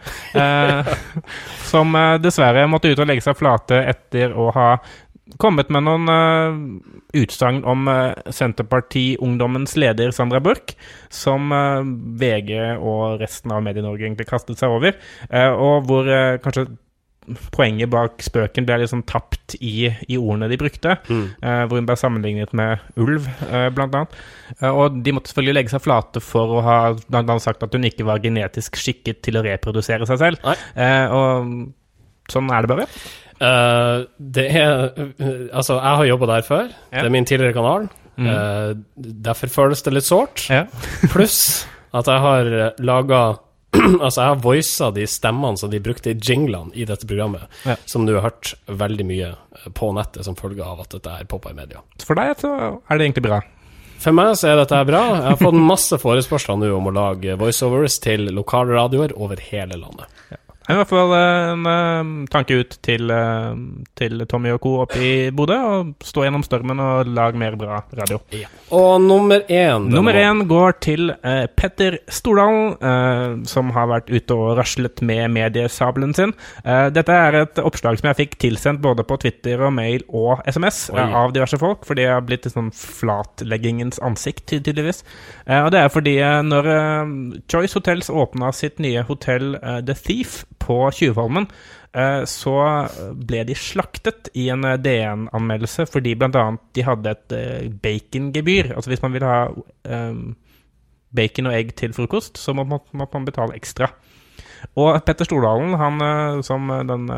eh, 0.42 0.92
som 1.72 1.96
dessverre 2.22 2.68
måtte 2.70 2.92
ut 2.92 3.00
og 3.02 3.08
legge 3.10 3.24
seg 3.26 3.38
flate 3.40 3.80
etter 3.92 4.36
å 4.38 4.50
ha 4.56 4.68
kommet 5.40 5.72
med 5.74 5.86
noen 5.88 6.12
uh, 6.12 6.60
utsagn 7.22 7.62
om 7.68 7.88
uh, 7.88 8.12
Senterparti-ungdommens 8.28 9.78
leder 9.80 10.12
Sandra 10.16 10.42
Borch, 10.44 10.76
som 11.14 11.52
uh, 11.56 11.82
VG 12.20 12.54
og 12.78 13.22
resten 13.22 13.54
av 13.56 13.64
Medie-Norge 13.66 14.08
egentlig 14.08 14.30
kastet 14.30 14.60
seg 14.60 14.74
over, 14.74 14.98
og 15.32 15.86
hvor 15.88 16.08
kanskje 16.44 16.68
poenget 17.54 17.90
bak 17.92 18.22
spøken 18.24 18.66
ble 18.66 18.80
liksom 18.82 19.04
tapt 19.10 19.56
i, 19.62 19.90
i 20.10 20.18
ordene 20.18 20.50
de 20.52 20.58
brukte. 20.60 20.96
eh, 21.46 21.64
hvor 21.68 21.78
hun 21.78 21.88
ble 21.90 21.98
sammenlignet 22.00 22.54
med 22.58 22.82
ulv, 23.02 23.28
uh, 23.52 23.70
blant 23.74 23.98
annet. 23.98 24.16
Eh, 24.60 24.70
og 24.70 25.02
de 25.06 25.14
måtte 25.16 25.32
selvfølgelig 25.32 25.58
legge 25.60 25.74
seg 25.76 25.84
flate 25.86 26.24
for 26.24 26.58
å 26.58 26.64
ha 26.66 26.78
blant 27.08 27.28
annet 27.30 27.46
sagt 27.46 27.64
at 27.66 27.78
hun 27.78 27.86
ikke 27.88 28.08
var 28.08 28.24
genetisk 28.24 28.80
skikket 28.80 29.22
til 29.26 29.38
å 29.38 29.46
reprodusere 29.46 30.08
seg 30.10 30.22
selv. 30.22 30.48
Og 31.12 32.32
sånn 32.32 32.52
er 32.54 32.66
det 32.66 32.74
bare. 32.74 32.90
Eh, 33.42 34.04
det 34.38 34.46
er 34.54 34.92
eh, 34.94 35.46
Altså, 35.50 35.80
jeg 35.80 35.98
har 36.02 36.10
jobba 36.12 36.32
der 36.36 36.48
før. 36.48 36.68
Ja. 36.92 37.02
Det 37.02 37.06
er 37.08 37.14
min 37.16 37.28
tidligere 37.28 37.58
kanal. 37.58 37.88
Mm. 38.22 38.28
Uh, 38.28 39.06
derfor 39.24 39.50
føles 39.50 39.82
det 39.86 39.94
litt 39.96 40.06
sårt. 40.06 40.44
Ja. 40.52 40.66
Pluss 41.14 41.64
at 41.96 42.08
jeg 42.12 42.22
har 42.24 42.50
laga 42.84 43.22
Altså, 44.04 44.18
jeg 44.20 44.28
har 44.34 44.42
voisa 44.44 44.90
de 44.94 45.06
stemmene 45.08 45.58
som 45.58 45.72
de 45.72 45.80
brukte 45.84 46.12
i 46.12 46.18
jinglene 46.20 46.76
i 46.76 46.84
dette 46.86 47.08
programmet, 47.08 47.48
Ja. 47.66 47.78
som 47.88 48.04
du 48.06 48.14
har 48.18 48.28
hørt 48.28 48.52
veldig 48.68 49.06
mye 49.08 49.32
på 49.78 49.94
nettet 49.96 50.28
som 50.28 50.36
følge 50.36 50.66
av 50.66 50.84
at 50.84 50.92
dette 50.98 51.16
er 51.22 51.30
poppa 51.32 51.54
i 51.54 51.58
media. 51.58 51.80
For 52.04 52.20
deg 52.20 52.36
er 52.36 53.00
det 53.00 53.08
egentlig 53.08 53.26
bra. 53.30 53.40
For 54.02 54.16
meg 54.18 54.34
så 54.40 54.50
er 54.50 54.58
dette 54.58 54.80
bra. 54.90 55.02
Jeg 55.14 55.28
har 55.28 55.40
fått 55.40 55.58
masse 55.62 55.98
forespørsler 56.02 56.58
nå 56.58 56.72
om 56.74 56.90
å 56.90 56.94
lage 56.96 57.36
voiceovers 57.40 58.00
til 58.02 58.28
lokalradioer 58.34 59.14
over 59.16 59.40
hele 59.52 59.78
landet. 59.78 60.10
I 60.70 60.76
hvert 60.78 60.92
fall 60.92 61.12
eh, 61.18 61.52
en 61.56 61.66
eh, 61.66 62.10
tanke 62.30 62.60
ut 62.62 62.76
til, 62.86 63.10
eh, 63.10 63.62
til 63.98 64.22
Tommy 64.30 64.52
og 64.54 64.60
co. 64.62 64.74
oppe 64.84 65.00
i 65.02 65.14
Bodø. 65.34 65.58
Og 65.58 66.06
stå 66.06 66.28
gjennom 66.28 66.44
stormen 66.46 66.80
og 66.84 67.10
lag 67.10 67.38
mer 67.40 67.58
bra 67.58 67.80
radio. 67.98 68.20
Og 68.78 69.02
nummer 69.02 69.42
én 69.50 69.90
Nummer 69.90 70.14
én 70.14 70.44
går 70.50 70.78
til 70.86 71.10
eh, 71.16 71.48
Petter 71.58 71.98
Stordalen, 72.08 72.76
eh, 72.78 73.34
som 73.50 73.74
har 73.74 73.90
vært 73.90 74.12
ute 74.14 74.38
og 74.38 74.54
raslet 74.60 75.02
med 75.02 75.34
mediesabelen 75.34 76.14
sin. 76.18 76.36
Eh, 76.64 76.92
dette 76.94 77.18
er 77.18 77.40
et 77.42 77.64
oppslag 77.64 77.98
som 77.98 78.12
jeg 78.12 78.20
fikk 78.22 78.38
tilsendt 78.46 78.84
både 78.86 79.06
på 79.08 79.18
Twitter 79.26 79.66
og 79.66 79.74
mail 79.74 80.06
og 80.08 80.46
SMS 80.46 80.92
av 80.94 81.34
diverse 81.34 81.58
folk, 81.58 81.88
fordi 81.90 82.06
jeg 82.06 82.14
har 82.14 82.26
blitt 82.28 82.46
et 82.46 82.54
sånn 82.54 82.70
flatleggingens 82.76 83.98
ansikt, 84.06 84.46
tydeligvis. 84.54 85.02
Eh, 85.48 85.66
og 85.66 85.74
det 85.74 85.82
er 85.82 85.92
fordi 85.92 86.16
når 86.46 86.70
Choice 87.50 87.74
Hotels 87.78 88.12
åpna 88.14 88.54
sitt 88.56 88.80
nye 88.84 89.02
hotell 89.08 89.56
The 89.88 89.96
Thief 89.98 90.44
på 90.62 90.78
Tjuvholmen, 90.96 91.48
eh, 91.98 92.22
så 92.30 92.56
ble 93.18 93.44
de 93.50 93.58
slaktet 93.58 94.32
i 94.38 94.48
en 94.54 94.66
eh, 94.68 94.80
DN-anmeldelse 94.82 95.88
fordi 95.90 96.16
bl.a. 96.20 96.46
de 96.76 96.86
hadde 96.88 97.16
et 97.16 97.36
eh, 97.38 97.68
bacongebyr. 97.84 98.74
Altså 98.76 98.94
hvis 98.94 99.04
man 99.04 99.16
vil 99.18 99.28
ha 99.28 99.42
bacon 101.12 101.50
og 101.50 101.58
egg 101.58 101.76
til 101.80 101.96
frokost, 101.98 102.40
så 102.40 102.56
må 102.56 102.64
man, 102.68 103.26
betale 103.28 103.58
ekstra. 103.58 103.90
Og 104.80 104.94
Petter 105.04 105.28
Stordalen, 105.28 105.74
han 105.76 106.44
som 106.46 106.70
den 106.88 107.10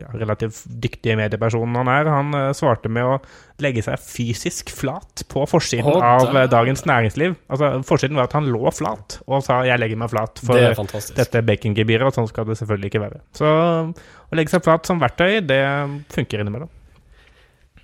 ja, 0.00 0.08
relativt 0.18 0.64
dyktige 0.66 1.14
mediepersonen 1.18 1.76
han 1.78 1.90
er, 1.90 2.08
han 2.10 2.34
eh, 2.34 2.48
svarte 2.56 2.90
med 2.90 3.06
å 3.06 3.18
legge 3.62 3.84
seg 3.86 4.00
fysisk 4.02 4.72
flat 4.74 5.22
på 5.30 5.44
forsiden 5.46 5.86
oh, 5.86 6.02
av 6.02 6.34
eh. 6.34 6.48
Dagens 6.50 6.82
Næringsliv. 6.88 7.36
Altså, 7.46 7.70
Forsiden 7.86 8.18
var 8.18 8.26
at 8.26 8.34
han 8.34 8.50
lå 8.50 8.72
flat 8.74 9.20
og 9.28 9.44
sa 9.46 9.62
'jeg 9.62 9.78
legger 9.78 10.00
meg 10.00 10.10
flat' 10.10 10.42
for 10.42 10.58
Det 10.58 11.14
dette 11.14 11.44
bacongebyret, 11.46 12.08
og 12.08 12.14
sånn 12.16 12.28
skal 12.28 12.48
det 12.48 12.58
selvfølgelig 12.58 12.90
ikke 12.90 13.04
være. 13.06 13.22
Så 13.38 13.46
å 13.46 14.34
legge 14.34 14.50
seg 14.50 14.64
flat 14.66 14.86
som 14.86 14.98
verktøy, 14.98 15.40
det 15.46 15.62
funker 16.10 16.42
innimellom. 16.42 16.70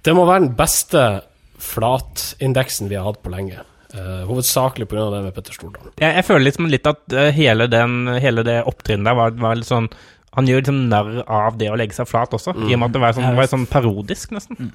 Det 0.03 0.15
må 0.17 0.27
være 0.27 0.49
den 0.49 0.57
beste 0.57 1.23
flatindeksen 1.61 2.89
vi 2.89 2.97
har 2.97 3.05
hatt 3.05 3.23
på 3.23 3.31
lenge. 3.31 3.63
Uh, 3.91 4.23
hovedsakelig 4.29 4.87
pga. 4.87 5.11
det 5.11 5.23
med 5.23 5.35
Petter 5.35 5.53
Stordalen. 5.53 5.93
Jeg, 5.99 6.15
jeg 6.15 6.25
føler 6.25 6.45
liksom 6.47 6.67
litt 6.71 6.87
at 6.87 7.03
hele, 7.35 7.67
den, 7.67 8.07
hele 8.23 8.43
det 8.47 8.63
opptrinnet 8.65 9.05
der 9.05 9.19
var, 9.19 9.35
var 9.35 9.59
litt 9.59 9.67
sånn 9.67 9.91
Han 10.39 10.47
gjør 10.47 10.61
liksom 10.63 10.77
narr 10.93 11.25
av 11.27 11.57
det 11.59 11.69
å 11.73 11.77
legge 11.81 11.97
seg 11.97 12.07
flat 12.07 12.31
også, 12.37 12.53
i 12.69 12.75
og 12.75 12.79
med 12.79 12.91
at 12.91 12.95
det 12.95 13.01
var 13.03 13.15
sånn, 13.17 13.33
var 13.35 13.49
sånn 13.51 13.65
parodisk, 13.71 14.31
nesten. 14.37 14.69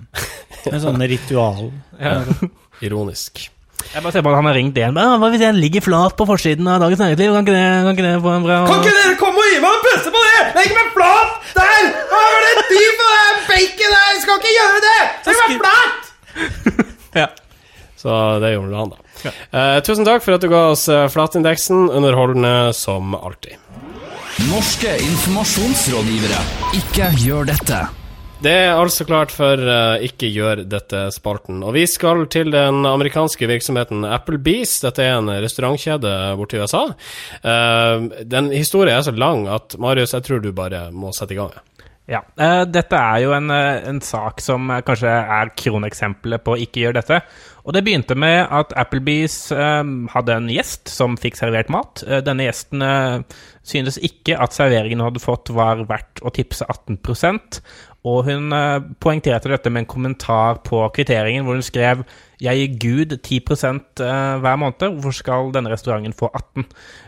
En 0.67 0.81
sånn 0.83 0.99
ritual. 1.07 1.69
Ironisk. 2.83 3.45
Jeg 3.93 4.01
bare 4.03 4.11
ser 4.15 4.23
på 4.25 4.31
at 4.31 4.37
han 4.39 4.47
har 4.49 4.55
ringt 4.57 4.75
igjen. 4.79 4.97
«Ah, 4.97 5.15
Hva 5.21 5.29
hvis 5.31 5.43
jeg 5.43 5.55
ligger 5.55 5.83
flat 5.85 6.15
på 6.17 6.25
forsiden 6.27 6.67
av 6.71 6.79
Dagens 6.81 6.99
Næringsliv? 7.03 7.31
Kan 7.35 7.45
ikke 7.45 7.55
det, 7.55 7.65
kan 7.85 7.91
ikke 7.93 8.05
det 8.07 8.13
få 8.23 8.31
en 8.33 8.45
bra 8.47 8.57
Kan 8.67 8.81
ikke 8.81 8.95
dere 8.97 9.17
komme 9.19 9.43
og 9.43 9.51
gi 9.51 9.59
meg 9.63 9.75
en 9.77 9.83
pølse 9.85 10.13
på 10.15 10.23
det? 10.25 10.39
Legg 10.57 10.73
meg 10.75 10.89
flat! 10.95 11.33
Der! 11.55 11.89
Hva 12.11 12.21
er 12.25 12.45
det 12.45 12.51
et 12.55 12.71
dyr 12.73 12.93
for 12.99 13.13
det 13.13 13.45
bacon 13.51 13.95
der! 13.95 14.07
Jeg 14.15 14.23
skal 14.25 14.41
ikke 14.41 14.53
gjøre 14.55 14.83
det! 14.87 14.99
Legg 15.29 15.41
meg 15.43 15.63
flat! 15.63 16.11
Ja. 17.21 17.29
Så 17.95 18.15
det 18.43 18.49
gjorde 18.51 18.75
han, 18.81 18.89
da. 18.91 19.29
Eh, 19.55 19.77
tusen 19.87 20.03
takk 20.05 20.19
for 20.25 20.35
at 20.35 20.43
du 20.43 20.49
ga 20.51 20.65
oss 20.73 20.83
eh, 20.91 21.05
flatindeksen. 21.09 21.85
Underholdende 21.95 22.73
som 22.75 23.15
alltid. 23.15 23.55
Norske 24.43 24.89
informasjonsrådgivere. 24.99 26.39
Ikke 26.75 27.05
gjør 27.23 27.45
dette. 27.47 27.77
Det 28.43 28.51
er 28.51 28.73
altså 28.75 29.05
klart 29.07 29.31
for 29.31 29.55
uh, 29.63 29.95
Ikke 30.03 30.27
gjør 30.27 30.65
dette-spalten. 30.67 31.61
Og 31.63 31.71
vi 31.77 31.85
skal 31.87 32.25
til 32.27 32.51
den 32.51 32.83
amerikanske 32.83 33.47
virksomheten 33.47 34.03
Applebee's. 34.03 34.75
Dette 34.83 35.05
er 35.05 35.21
en 35.21 35.31
restaurantkjede 35.31 36.11
borti 36.35 36.59
USA. 36.59 36.83
Uh, 37.47 38.11
den 38.27 38.51
historien 38.51 38.97
er 38.97 39.07
så 39.07 39.15
lang 39.15 39.47
at 39.47 39.79
Marius, 39.79 40.17
jeg 40.17 40.27
tror 40.27 40.43
du 40.43 40.51
bare 40.51 40.89
må 40.91 41.15
sette 41.15 41.37
i 41.37 41.39
gang. 41.39 41.55
Ja. 42.11 42.25
Uh, 42.35 42.67
dette 42.67 42.99
er 42.99 43.23
jo 43.23 43.31
en, 43.39 43.47
en, 43.55 44.03
sak 44.03 44.43
som 44.43 44.67
kanskje 44.83 45.15
er 45.15 45.55
kroneksempelet 45.55 46.43
på 46.43 46.59
ikke 46.67 46.83
gjør 46.83 46.99
dette. 46.99 47.23
Og 47.65 47.73
det 47.73 47.81
begynte 47.85 48.13
med 48.13 48.45
at 48.53 48.75
Applebee's 48.77 49.49
hadde 49.49 50.35
en 50.35 50.51
gjest 50.53 50.91
som 50.93 51.15
fikk 51.17 51.39
servert 51.39 51.71
mat. 51.73 52.03
denne 52.21 52.45
gjesten 52.45 52.83
synes 53.65 53.97
ikke 53.97 54.37
at 54.37 54.53
serveringen 54.53 55.01
hun 55.01 55.09
hadde 55.09 55.23
fått, 55.23 55.49
var 55.49 55.81
verdt 55.89 56.21
å 56.21 56.29
tipse 56.29 56.61
18 56.69 56.99
og 58.05 58.19
hun 58.27 58.53
poengterte 59.01 59.49
dette 59.49 59.71
med 59.73 59.81
en 59.81 59.89
kommentar 59.89 60.61
på 60.61 60.83
kvitteringen, 60.93 61.41
hvor 61.41 61.57
hun 61.57 61.65
skrev 61.65 62.05
jeg 62.41 62.59
gir 62.59 62.79
Gud 62.79 63.17
10 63.17 63.41
uh, 63.49 64.05
eh, 64.05 64.37
hver 64.43 64.55
måned, 64.59 64.99
hvorfor 64.99 65.15
skal 65.15 65.51
denne 65.55 65.71
restauranten 65.71 66.13
få 66.13 66.29
18? 66.33 66.65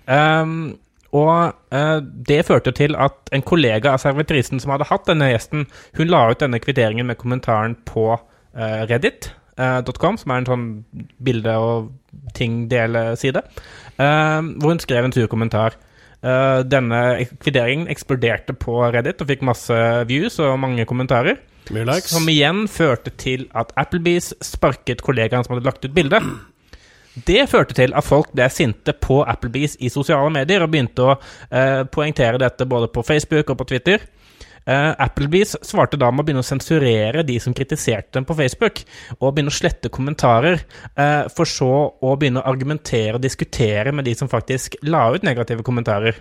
Um, 0.07 0.77
og 1.15 1.53
eh, 1.71 1.99
det 2.27 2.45
førte 2.45 2.71
til 2.75 2.95
at 2.99 3.31
en 3.31 3.41
kollega 3.41 3.93
av 3.95 4.01
servitrisen 4.03 4.59
som 4.59 4.73
hadde 4.73 4.89
hatt 4.89 5.07
denne 5.07 5.29
gjesten, 5.31 5.65
hun 5.97 6.11
la 6.11 6.25
ut 6.31 6.41
denne 6.43 6.59
kvitteringen 6.59 7.07
med 7.07 7.19
kommentaren 7.19 7.77
på 7.87 8.11
uh, 8.17 8.83
reddit.com, 9.57 10.17
som 10.21 10.31
er 10.31 10.43
en 10.43 10.49
sånn 10.49 10.67
bilde- 11.23 11.57
og 11.57 11.91
ting-dele-side, 12.37 13.41
hvor 13.97 14.71
hun 14.71 14.81
skrev 14.83 15.07
en 15.07 15.15
sur 15.15 15.27
kommentar. 15.31 15.77
Uh, 16.25 16.63
denne 16.65 16.97
kvitteringen 17.43 17.85
eksploderte 17.93 18.55
på 18.57 18.79
Reddit 18.89 19.19
og 19.21 19.29
fikk 19.29 19.43
masse 19.45 19.75
views 20.09 20.39
og 20.41 20.55
mange 20.59 20.85
kommentarer. 20.89 21.37
Som 22.09 22.25
igjen 22.31 22.63
førte 22.71 23.11
til 23.21 23.45
at 23.57 23.69
Applebees 23.77 24.31
sparket 24.41 25.03
kollegaen 25.05 25.45
som 25.45 25.53
hadde 25.53 25.67
lagt 25.67 25.85
ut 25.85 25.93
bildet. 25.93 26.25
Det 27.27 27.45
førte 27.51 27.77
til 27.77 27.93
at 27.97 28.05
folk 28.05 28.31
ble 28.33 28.47
sinte 28.53 28.95
på 28.97 29.19
Applebees 29.29 29.77
i 29.77 29.91
sosiale 29.93 30.31
medier 30.33 30.65
og 30.65 30.73
begynte 30.73 31.05
å 31.05 31.15
uh, 31.17 31.83
poengtere 31.93 32.41
dette 32.41 32.65
både 32.65 32.89
på 32.89 33.05
Facebook 33.05 33.53
og 33.53 33.61
på 33.61 33.69
Twitter. 33.75 34.09
Uh, 34.67 34.91
Applebees 34.99 35.56
svarte 35.63 35.95
da 35.99 36.10
med 36.12 36.25
å 36.25 36.27
begynne 36.27 36.43
å 36.43 36.47
sensurere 36.47 37.23
de 37.23 37.38
som 37.39 37.53
kritiserte 37.56 38.17
dem 38.17 38.25
på 38.27 38.36
Facebook, 38.36 38.82
og 39.21 39.32
begynne 39.32 39.53
å 39.53 39.56
slette 39.56 39.91
kommentarer, 39.93 40.60
uh, 40.99 41.23
for 41.32 41.47
så 41.47 41.71
å 42.03 42.15
begynne 42.19 42.43
å 42.43 42.49
argumentere 42.51 43.15
og 43.15 43.23
diskutere 43.23 43.93
med 43.95 44.10
de 44.10 44.15
som 44.19 44.32
faktisk 44.32 44.75
la 44.84 45.06
ut 45.15 45.23
negative 45.23 45.63
kommentarer. 45.67 46.19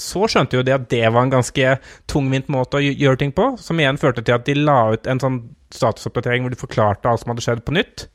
Så 0.00 0.28
skjønte 0.30 0.58
jo 0.58 0.64
de 0.64 0.76
at 0.76 0.86
det 0.92 1.06
var 1.08 1.24
en 1.24 1.32
ganske 1.32 1.74
tungvint 2.08 2.48
måte 2.52 2.78
å 2.78 2.84
gjøre 2.84 3.22
ting 3.24 3.32
på, 3.36 3.54
som 3.60 3.80
igjen 3.80 4.00
førte 4.00 4.24
til 4.24 4.36
at 4.36 4.46
de 4.46 4.56
la 4.60 4.78
ut 4.94 5.08
en 5.08 5.20
sånn 5.20 5.42
statusoppdatering 5.74 6.44
hvor 6.44 6.52
de 6.52 6.60
forklarte 6.60 7.08
alt 7.08 7.24
som 7.24 7.32
hadde 7.32 7.44
skjedd, 7.44 7.64
på 7.64 7.74
nytt. 7.76 8.06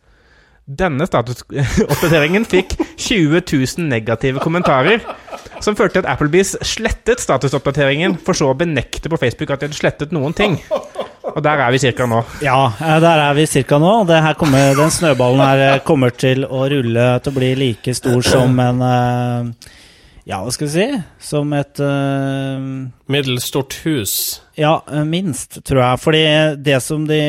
Denne 0.66 1.06
statusoppdateringen 1.06 2.46
fikk 2.50 2.72
20 2.98 3.38
000 3.38 3.86
negative 3.86 4.42
kommentarer, 4.42 5.04
som 5.62 5.78
førte 5.78 6.00
til 6.00 6.02
at 6.02 6.08
Applebees 6.16 6.56
slettet 6.66 7.22
statusoppdateringen, 7.22 8.18
for 8.18 8.34
så 8.34 8.50
å 8.50 8.58
benekte 8.58 9.12
på 9.14 9.20
Facebook 9.22 9.54
at 9.54 9.62
de 9.62 9.70
hadde 9.70 9.78
slettet 9.78 10.16
noen 10.16 10.34
ting. 10.34 10.58
Og 11.36 11.38
der 11.46 11.62
er 11.62 11.70
vi 11.74 11.84
cirka 11.84 12.08
nå. 12.10 12.24
Ja, 12.42 12.72
eh, 12.80 12.98
der 13.04 13.22
er 13.28 13.38
vi 13.38 13.46
cirka 13.50 13.78
nå. 13.82 13.94
Kommer, 14.40 14.74
den 14.78 14.94
snøballen 14.94 15.46
her 15.46 15.64
eh, 15.68 15.80
kommer 15.86 16.14
til 16.18 16.48
å 16.50 16.64
rulle 16.72 17.08
til 17.22 17.34
å 17.34 17.38
bli 17.38 17.54
like 17.62 17.94
stor 17.98 18.26
som 18.26 18.58
en 18.62 18.82
uh, 18.82 19.72
ja, 20.26 20.40
hva 20.42 20.50
skal 20.50 20.66
vi 20.66 20.74
si? 20.74 20.86
Som 21.22 21.52
et 21.54 21.78
uh, 21.78 22.58
Middels 23.14 23.46
stort 23.46 23.76
hus? 23.84 24.14
Ja, 24.58 24.80
eh, 24.90 25.04
minst, 25.06 25.60
tror 25.68 25.84
jeg. 25.84 26.02
Fordi 26.02 26.22
det 26.66 26.80
som 26.82 27.04
de 27.06 27.20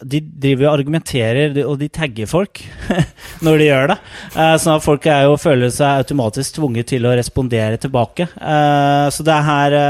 De 0.00 0.20
driver 0.22 0.70
og 0.70 0.78
argumenterer, 0.78 1.52
og 1.66 1.76
de 1.82 1.90
tagger 1.92 2.30
folk 2.30 2.62
når 3.44 3.60
de 3.60 3.68
gjør 3.68 3.92
det. 3.92 3.98
Uh, 4.38 4.54
sånn 4.56 4.78
at 4.78 4.86
folk 4.86 5.04
er 5.12 5.26
jo, 5.28 5.36
føler 5.36 5.74
seg 5.74 6.00
automatisk 6.00 6.56
tvunget 6.56 6.94
til 6.94 7.04
å 7.04 7.12
respondere 7.12 7.76
tilbake. 7.82 8.30
Uh, 8.40 9.12
så 9.12 9.26
det 9.26 9.36
er 9.40 9.50
her 9.50 9.82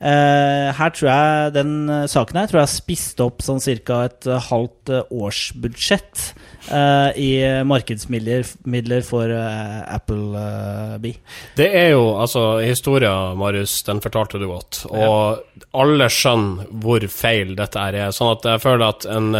Uh, 0.00 0.72
her 0.72 0.92
tror 0.96 1.08
jeg 1.10 1.50
den 1.52 1.72
saken 2.08 2.38
her 2.40 2.46
tror 2.48 2.62
jeg 2.62 2.72
spiste 2.72 3.20
opp 3.20 3.42
sånn 3.44 3.58
ca. 3.84 3.98
et 4.08 4.28
halvt 4.46 4.94
årsbudsjett 5.12 6.22
uh, 6.68 7.10
i 7.16 7.30
markedsmidler 7.66 9.02
for 9.06 9.32
uh, 9.32 10.96
B. 11.00 11.14
Det 11.56 11.70
er 11.70 11.90
jo 11.94 12.04
altså 12.20 12.60
Historia, 12.64 13.34
Marius, 13.38 13.80
den 13.88 14.02
fortalte 14.04 14.40
du 14.40 14.48
godt. 14.50 14.84
Og 14.90 15.00
ja. 15.00 15.64
alle 15.80 16.10
skjønner 16.12 16.70
hvor 16.82 17.04
feil 17.12 17.56
dette 17.58 17.88
er. 17.90 18.00
Sånn 18.14 18.34
at 18.36 18.48
jeg 18.52 18.64
føler 18.64 18.88
at 18.92 19.08
en 19.10 19.34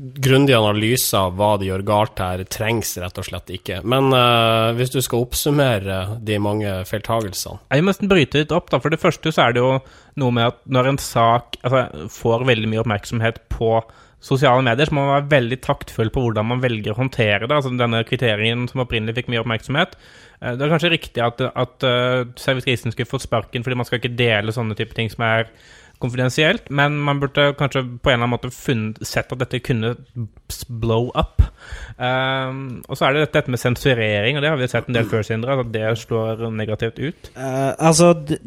grundig 0.00 0.54
analyse 0.56 1.16
av 1.16 1.34
hva 1.36 1.54
de 1.60 1.68
gjør 1.68 1.82
galt 1.84 2.20
her, 2.22 2.42
trengs 2.48 2.94
rett 3.02 3.18
og 3.20 3.26
slett 3.26 3.52
ikke. 3.52 3.80
Men 3.84 4.08
uh, 4.14 4.72
hvis 4.78 4.92
du 4.94 5.00
skal 5.04 5.26
oppsummere 5.26 6.20
de 6.24 6.38
mange 6.40 6.72
feiltagelsene 6.88 7.60
Jeg 7.68 7.84
må 7.84 7.92
nesten 7.92 8.10
bryte 8.10 8.40
litt 8.40 8.54
opp. 8.56 8.70
da. 8.72 8.80
For 8.80 8.92
det 8.92 9.00
første 9.02 9.32
så 9.34 9.48
er 9.48 9.56
det 9.56 9.64
jo 9.64 9.74
noe 10.20 10.36
med 10.36 10.54
at 10.54 10.62
når 10.64 10.92
en 10.92 11.00
sak 11.02 11.60
altså, 11.60 12.08
får 12.12 12.46
veldig 12.48 12.70
mye 12.72 12.84
oppmerksomhet 12.84 13.42
på 13.52 13.74
sosiale 14.20 14.64
medier, 14.64 14.88
så 14.88 14.96
må 14.96 15.06
man 15.06 15.14
være 15.16 15.32
veldig 15.32 15.58
taktfull 15.64 16.10
på 16.12 16.22
hvordan 16.26 16.48
man 16.50 16.62
velger 16.62 16.92
å 16.92 16.98
håndtere 16.98 17.46
det. 17.46 17.56
Altså 17.56 17.72
Denne 17.72 18.02
kvitteringen 18.06 18.66
som 18.68 18.82
opprinnelig 18.84 19.16
fikk 19.16 19.30
mye 19.32 19.42
oppmerksomhet. 19.42 19.96
Uh, 20.40 20.52
det 20.54 20.66
er 20.66 20.72
kanskje 20.74 20.92
riktig 20.92 21.24
at, 21.24 21.40
at 21.48 21.86
uh, 21.88 22.28
servitrisen 22.40 22.92
skulle 22.92 23.08
fått 23.10 23.26
sparken 23.26 23.64
fordi 23.64 23.80
man 23.80 23.88
skal 23.88 24.02
ikke 24.02 24.16
dele 24.18 24.54
sånne 24.54 24.76
type 24.78 24.96
ting 24.96 25.08
som 25.12 25.24
er 25.26 25.48
konfidensielt, 26.00 26.70
men 26.70 26.96
man 26.98 27.20
burde 27.20 27.50
kanskje 27.58 27.82
på 27.84 28.10
en 28.10 28.16
eller 28.16 28.24
annen 28.24 28.34
måte 28.34 28.50
funnet, 28.54 29.00
sett 29.06 29.32
at 29.32 29.42
dette 29.42 29.60
kunne 29.64 29.94
blow 30.68 31.10
up. 31.14 31.42
Um, 32.00 32.80
og 32.88 32.96
så 32.96 33.06
er 33.06 33.16
det 33.16 33.26
dette 33.34 33.52
med 33.52 33.60
sensurering, 33.60 34.36
og 34.36 34.44
det 34.44 34.50
har 34.50 34.60
vi 34.60 34.68
sett 34.70 34.88
en 34.88 34.96
del 34.96 35.08
før, 35.10 35.24
Sindre, 35.26 35.58
at 35.60 35.72
det 35.74 35.86
slår 36.00 36.46
negativt 36.56 37.00
ut. 37.00 37.32
Uh, 37.36 37.72
altså, 37.76 38.12
det, 38.16 38.40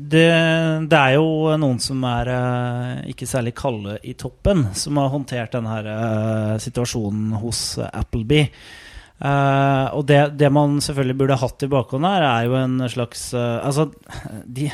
det, 0.90 1.00
er 1.00 1.18
jo 1.20 1.54
noen 1.62 1.82
som 1.84 2.02
er 2.10 2.32
uh, 2.34 3.04
ikke 3.10 3.30
særlig 3.30 3.54
kalde 3.60 4.00
i 4.04 4.16
toppen, 4.18 4.68
som 4.78 4.98
har 5.02 5.14
håndtert 5.14 5.54
denne 5.58 5.82
uh, 5.86 6.56
situasjonen 6.64 7.38
hos 7.44 7.66
Applebee. 7.92 8.50
Uh, 9.24 9.88
og 9.96 10.02
det, 10.10 10.20
det, 10.36 10.50
man 10.52 10.82
selvfølgelig 10.84 11.16
burde 11.22 11.40
hatt 11.40 11.64
i 11.64 11.70
bakhånd 11.72 12.04
her, 12.04 12.26
er 12.28 12.48
jo 12.50 12.58
en 12.60 12.82
slags 12.92 13.30
uh, 13.32 13.64
Altså, 13.64 13.86
de, 14.58 14.68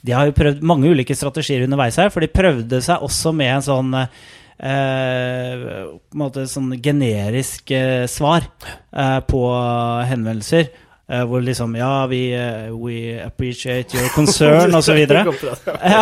de, 0.00 0.14
har 0.16 0.30
jo 0.30 0.36
prøvd 0.38 0.62
mange 0.64 0.88
ulike 0.88 1.16
strategier 1.16 1.66
underveis 1.66 1.98
her, 2.00 2.08
for 2.08 2.24
de 2.24 2.32
prøvde 2.32 2.80
seg 2.84 3.04
også 3.04 3.34
med 3.36 3.52
en 3.58 3.66
sånn 3.66 3.98
uh, 4.00 4.06
på 4.60 6.16
en 6.16 6.22
måte 6.22 6.46
sånn 6.48 6.72
generisk 6.84 7.72
svar 8.12 8.44
på 9.24 9.40
henvendelser. 10.04 10.66
Uh, 11.10 11.24
hvor 11.26 11.42
liksom 11.42 11.72
Ja, 11.74 12.06
vi 12.06 12.20
uh, 12.38 12.70
we 12.78 13.18
appreciate 13.24 13.96
your 13.96 14.08
concern, 14.14 14.74
osv. 14.78 14.98
ja, 15.10 15.26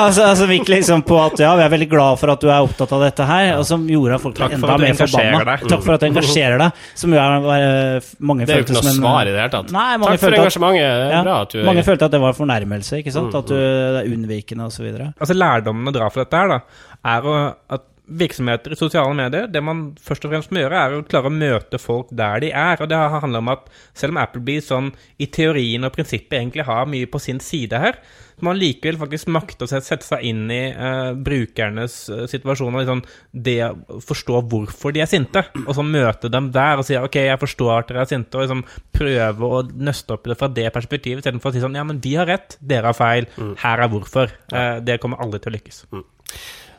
altså, 0.04 0.26
altså 0.26 0.48
gikk 0.50 0.68
liksom 0.68 1.00
på 1.08 1.16
at 1.22 1.40
ja, 1.40 1.54
vi 1.56 1.64
er 1.64 1.72
veldig 1.72 1.88
glad 1.88 2.20
for 2.20 2.34
at 2.34 2.44
du 2.44 2.50
er 2.50 2.60
opptatt 2.60 2.92
av 2.92 3.06
dette 3.06 3.28
her, 3.30 3.54
og 3.56 3.64
som 3.64 3.86
gjorde 3.88 4.18
folk 4.20 4.36
Takk 4.36 4.58
enda 4.58 4.76
mer 4.82 4.98
forbanna. 5.00 5.56
Takk 5.64 5.86
for 5.86 5.96
at 5.96 6.04
du 6.04 6.08
engasjerer 6.10 6.60
deg. 6.60 6.84
Som 6.98 7.16
jo 7.16 7.22
er 7.22 7.48
uh, 7.48 8.12
mange 8.20 8.44
Det 8.44 8.52
er 8.52 8.62
jo 8.62 8.68
ikke 8.68 8.76
noe 8.76 8.84
en, 8.84 9.00
svar 9.00 9.30
i 9.30 9.32
det 9.32 9.40
hele 9.40 9.54
tatt. 9.56 9.74
Nei, 9.78 9.88
Takk 10.04 10.24
for 10.26 10.40
engasjementet. 10.42 10.84
Det 10.84 11.08
er 11.08 11.16
ja, 11.16 11.24
bra 11.24 11.40
at 11.46 11.56
du 11.56 11.62
Mange 11.72 11.86
følte 11.88 12.10
at 12.10 12.16
det 12.18 12.22
var 12.26 12.36
fornærmelse, 12.36 13.00
ikke 13.00 13.14
sant? 13.16 13.32
Mm, 13.32 13.40
at 13.40 13.48
du 13.48 13.56
det 13.58 14.02
er 14.02 14.12
unnvikende, 14.12 14.68
osv. 14.68 14.90
Altså, 15.08 15.36
lærdommen 15.36 15.88
å 15.88 15.94
dra 15.94 16.12
fra 16.12 16.26
dette 16.26 16.42
her, 16.42 16.52
da, 16.52 16.84
er 17.16 17.32
å, 17.32 17.38
at 17.78 17.88
virksomheter 18.08 18.72
i 18.72 18.78
sosiale 18.78 19.14
medier, 19.16 19.48
det 19.52 19.60
man 19.64 19.82
først 20.02 20.24
og 20.24 20.32
fremst 20.32 20.52
må 20.54 20.62
gjøre, 20.62 20.78
er 20.80 20.96
å 20.96 21.04
klare 21.08 21.30
å 21.30 21.34
møte 21.34 21.80
folk 21.80 22.12
der 22.16 22.44
de 22.44 22.52
er. 22.56 22.80
Og 22.80 22.88
det 22.90 22.98
handler 22.98 23.44
om 23.44 23.52
at 23.52 23.68
selv 23.96 24.14
om 24.14 24.22
Applebee 24.22 24.64
sånn 24.64 24.92
i 25.20 25.28
teorien 25.32 25.84
og 25.84 25.92
prinsippet 25.94 26.38
egentlig 26.40 26.66
har 26.68 26.88
mye 26.88 27.08
på 27.10 27.20
sin 27.22 27.42
side 27.44 27.80
her, 27.82 28.00
så 28.38 28.44
må 28.44 28.52
man 28.52 28.60
likevel 28.60 29.00
faktisk 29.00 29.30
makte 29.34 29.66
å 29.66 29.70
sette 29.70 30.06
seg 30.06 30.22
inn 30.28 30.44
i 30.54 30.60
uh, 30.70 31.10
brukernes 31.26 31.96
uh, 32.12 32.22
situasjoner. 32.30 32.84
Liksom, 32.84 33.02
det 33.34 33.56
å 33.66 33.98
forstå 34.04 34.44
hvorfor 34.52 34.94
de 34.94 35.02
er 35.02 35.10
sinte, 35.10 35.42
og 35.64 35.72
så 35.74 35.82
møte 35.82 36.30
dem 36.30 36.52
der 36.54 36.78
og 36.78 36.86
si 36.86 36.94
OK, 36.98 37.18
jeg 37.26 37.42
forstår 37.42 37.72
at 37.74 37.90
dere 37.90 38.04
er 38.06 38.12
sinte, 38.12 38.38
og 38.38 38.46
liksom 38.46 38.62
prøve 38.94 39.50
å 39.58 39.64
nøste 39.74 40.14
opp 40.14 40.30
det 40.30 40.38
fra 40.38 40.50
det 40.54 40.68
perspektivet, 40.74 41.24
istedenfor 41.24 41.50
å 41.50 41.56
si 41.56 41.64
sånn 41.64 41.76
Ja, 41.78 41.84
men 41.88 41.98
de 42.04 42.14
har 42.14 42.30
rett, 42.30 42.56
dere 42.62 42.92
har 42.92 42.98
feil, 42.98 43.26
mm. 43.34 43.52
her 43.64 43.84
er 43.84 43.92
hvorfor. 43.92 44.32
Uh, 44.54 44.78
det 44.86 45.00
kommer 45.02 45.20
aldri 45.24 45.42
til 45.42 45.52
å 45.52 45.58
lykkes. 45.58 45.82
Mm. 45.90 46.06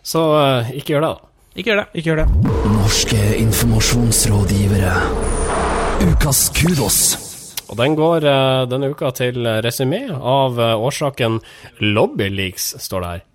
Så 0.10 0.22
uh, 0.34 0.70
ikke 0.74 0.96
gjør 0.96 1.04
det, 1.06 1.10
da. 1.14 1.28
Ikke 1.60 1.70
gjør 1.70 1.80
det. 1.82 1.88
Ikke 1.94 2.10
gjør 2.10 2.22
det. 2.24 2.54
Norske 2.74 3.20
informasjonsrådgivere. 3.44 4.94
Ukas 6.10 6.40
kudos. 6.58 7.00
Og 7.70 7.78
den 7.78 7.98
går 8.00 8.26
uh, 8.26 8.66
denne 8.72 8.90
uka 8.90 9.14
til 9.20 9.46
resymé 9.62 10.08
av 10.10 10.58
uh, 10.58 10.74
årsaken 10.82 11.38
Lobbyleaks, 11.86 12.72
står 12.82 13.06
det 13.06 13.12
her. 13.14 13.29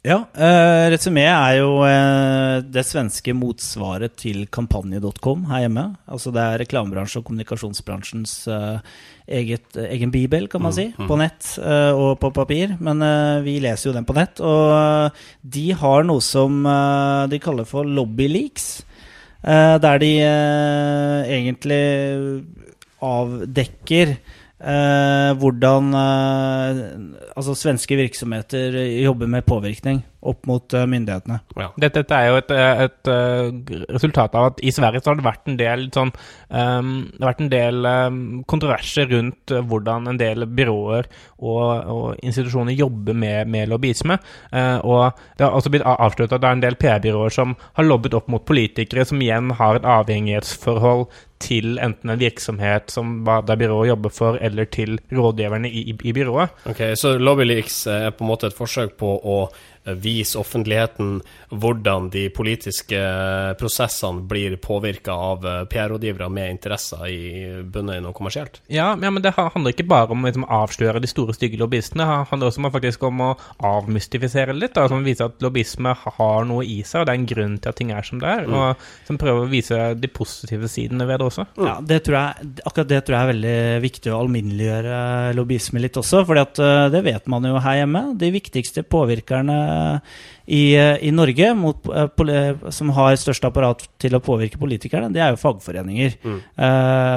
Ja, 0.00 0.16
uh, 0.32 0.86
Resumé 0.88 1.26
er 1.28 1.58
jo 1.58 1.74
uh, 1.84 2.62
det 2.64 2.86
svenske 2.88 3.34
motsvaret 3.36 4.14
til 4.16 4.46
kampanje.com 4.48 5.42
her 5.50 5.66
hjemme. 5.66 5.82
Altså 6.08 6.32
Det 6.32 6.40
er 6.40 6.62
reklamebransjen 6.62 7.20
og 7.20 7.26
kommunikasjonsbransjens 7.28 8.32
uh, 8.48 8.78
eget, 9.28 9.68
egen 9.76 10.08
bibel, 10.14 10.48
kan 10.48 10.64
man 10.64 10.72
si, 10.72 10.86
på 10.96 11.18
nett 11.20 11.50
uh, 11.60 11.92
og 11.92 12.14
på 12.22 12.32
papir. 12.32 12.72
Men 12.80 13.04
eh, 13.04 13.42
vi 13.44 13.58
leser 13.60 13.90
jo 13.90 13.94
den 13.98 14.08
på 14.08 14.16
nett. 14.16 14.40
Og 14.40 14.72
eh, 14.72 15.20
de 15.58 15.66
har 15.84 16.08
noe 16.08 16.24
som 16.24 16.64
eh, 16.64 17.28
de 17.30 17.38
kaller 17.44 17.68
for 17.68 17.84
lobbyleaks. 17.84 18.66
eh, 19.44 19.76
der 19.84 20.00
de 20.02 20.10
eh, 20.24 21.30
egentlig 21.36 21.84
avdekker 23.04 24.16
eh, 24.60 25.30
hvordan 25.40 25.90
eh, 26.04 26.80
altså 27.34 27.56
svenske 27.58 27.98
virksomheter 27.98 28.76
jobber 29.00 29.30
med 29.30 29.48
påvirkning 29.48 30.04
opp 30.20 30.44
mot 30.48 30.74
eh, 30.76 30.86
myndighetene. 30.88 31.38
Ja. 31.56 31.68
Dette, 31.80 32.02
dette 32.02 32.16
er 32.16 32.28
jo 32.28 32.38
et, 32.40 32.52
et, 32.52 32.82
et, 32.84 33.10
eh, 33.10 33.84
resultat 33.94 34.36
av 34.36 34.50
at 34.50 34.60
i 34.64 34.72
Sverige 34.74 35.00
så 35.00 35.12
har 35.12 35.20
det 35.20 35.26
vært 35.26 35.48
en 35.48 35.56
del 35.60 35.86
sånn 35.94 36.12
um, 36.12 36.90
vært 37.22 37.40
en 37.44 37.52
del 37.52 37.88
um, 37.88 38.20
kontroverser 38.50 39.08
rundt 39.14 39.54
eh, 39.54 39.64
hvordan 39.64 40.10
en 40.12 40.20
del 40.20 40.44
byråer 40.44 41.08
og, 41.38 41.64
og 41.94 42.04
institusjoner 42.20 42.76
jobber 42.76 43.16
med, 43.16 43.48
med 43.52 43.72
lobbyisme. 43.72 44.20
Uh, 44.52 44.78
og 44.84 45.24
det 45.38 45.46
har 45.46 45.56
også 45.56 45.72
blitt 45.72 45.88
avslørt 45.88 46.36
at 46.36 46.44
det 46.44 46.50
er 46.50 46.58
en 46.58 46.66
del 46.66 46.78
PR-byråer 46.80 47.36
som 47.40 47.56
har 47.78 47.88
lobbet 47.88 48.16
opp 48.18 48.28
mot 48.32 48.44
politikere, 48.44 49.06
som 49.08 49.20
igjen 49.24 49.54
har 49.56 49.80
et 49.80 49.88
avhengighetsforhold 49.88 51.08
til 51.40 51.78
enten 51.82 52.12
en 52.12 52.20
virksomhet 52.20 52.92
som 52.92 53.24
det 53.46 53.58
byrået 53.58 53.88
jobber 53.88 54.12
for, 54.14 54.38
eller 54.40 54.68
til 54.68 54.98
rådgiverne 55.12 55.70
i, 55.70 55.82
i, 55.90 55.96
i 56.04 56.12
byrået. 56.12 56.52
Ok, 56.68 56.82
Så 56.94 57.16
LobbyLeaks 57.18 57.86
er 57.86 58.10
på 58.10 58.24
en 58.24 58.30
måte 58.30 58.50
et 58.50 58.56
forsøk 58.56 58.96
på 59.00 59.14
å 59.18 59.36
eh, 59.48 59.69
vise 59.84 60.38
offentligheten 60.38 61.20
hvordan 61.48 62.10
de 62.12 62.26
politiske 62.30 62.98
eh, 63.00 63.52
prosessene 63.58 64.22
blir 64.28 64.56
påvirka 64.60 65.12
av 65.12 65.46
eh, 65.46 65.62
PR-rådgivere 65.70 66.28
med 66.32 66.50
interesser 66.52 67.06
i 67.08 67.20
bunnet 67.64 67.98
i 67.98 68.04
noe 68.04 68.14
kommersielt. 68.16 68.60
Ja, 68.68 68.92
ja, 69.00 69.10
men 69.10 69.22
det 69.24 69.32
handler 69.36 69.72
ikke 69.72 69.88
bare 69.90 70.12
om 70.14 70.26
liksom, 70.26 70.44
å 70.44 70.62
avsløre 70.64 71.00
de 71.02 71.10
store, 71.10 71.34
stygge 71.36 71.60
lobbyistene. 71.60 72.04
Det 72.04 72.28
handler 72.32 72.50
også 72.50 72.62
om, 72.62 72.70
faktisk 72.74 73.06
om 73.08 73.24
å 73.24 73.30
avmystifisere 73.70 74.52
det 74.52 74.60
litt. 74.60 74.76
Da, 74.76 74.86
som 74.90 75.06
viser 75.06 75.30
at 75.30 75.40
lobbyisme 75.42 75.94
har 76.04 76.48
noe 76.48 76.66
i 76.66 76.80
seg, 76.84 77.02
og 77.02 77.08
det 77.08 77.14
er 77.14 77.22
en 77.22 77.30
grunn 77.32 77.56
til 77.58 77.72
at 77.72 77.80
ting 77.80 77.94
er 77.96 78.06
som 78.06 78.20
det 78.22 78.30
er. 78.30 78.46
Og 78.50 78.84
som 79.08 79.18
prøver 79.20 79.46
å 79.46 79.50
vise 79.50 79.80
de 79.98 80.12
positive 80.12 80.68
sidene 80.70 81.08
ved 81.08 81.22
det 81.22 81.30
også. 81.30 81.48
Ja, 81.60 81.78
det 81.80 82.02
tror 82.06 82.20
jeg, 82.20 82.52
akkurat 82.68 82.92
det 82.92 83.02
tror 83.06 83.16
jeg 83.16 83.24
er 83.24 83.32
veldig 83.32 83.56
viktig 83.86 84.12
å 84.12 84.20
alminneliggjøre 84.20 85.00
lobbyisme 85.38 85.82
litt 85.82 85.98
også. 86.00 86.22
For 86.28 86.44
det 86.92 87.04
vet 87.06 87.32
man 87.32 87.48
jo 87.48 87.56
her 87.64 87.80
hjemme. 87.80 88.04
De 88.20 88.30
viktigste 88.34 88.84
påvirkerne 88.86 89.58
i, 90.50 90.74
eh, 90.74 90.96
i 91.06 91.10
Norge 91.14 91.52
mot, 91.54 91.88
eh, 91.94 92.70
som 92.74 92.90
har 92.96 93.18
størst 93.20 93.44
apparat 93.46 93.84
til 94.02 94.16
å 94.16 94.22
påvirke 94.24 94.58
politikerne, 94.58 95.12
det 95.14 95.22
er 95.22 95.34
jo 95.34 95.40
fagforeninger. 95.40 96.16
mm. 96.24 96.40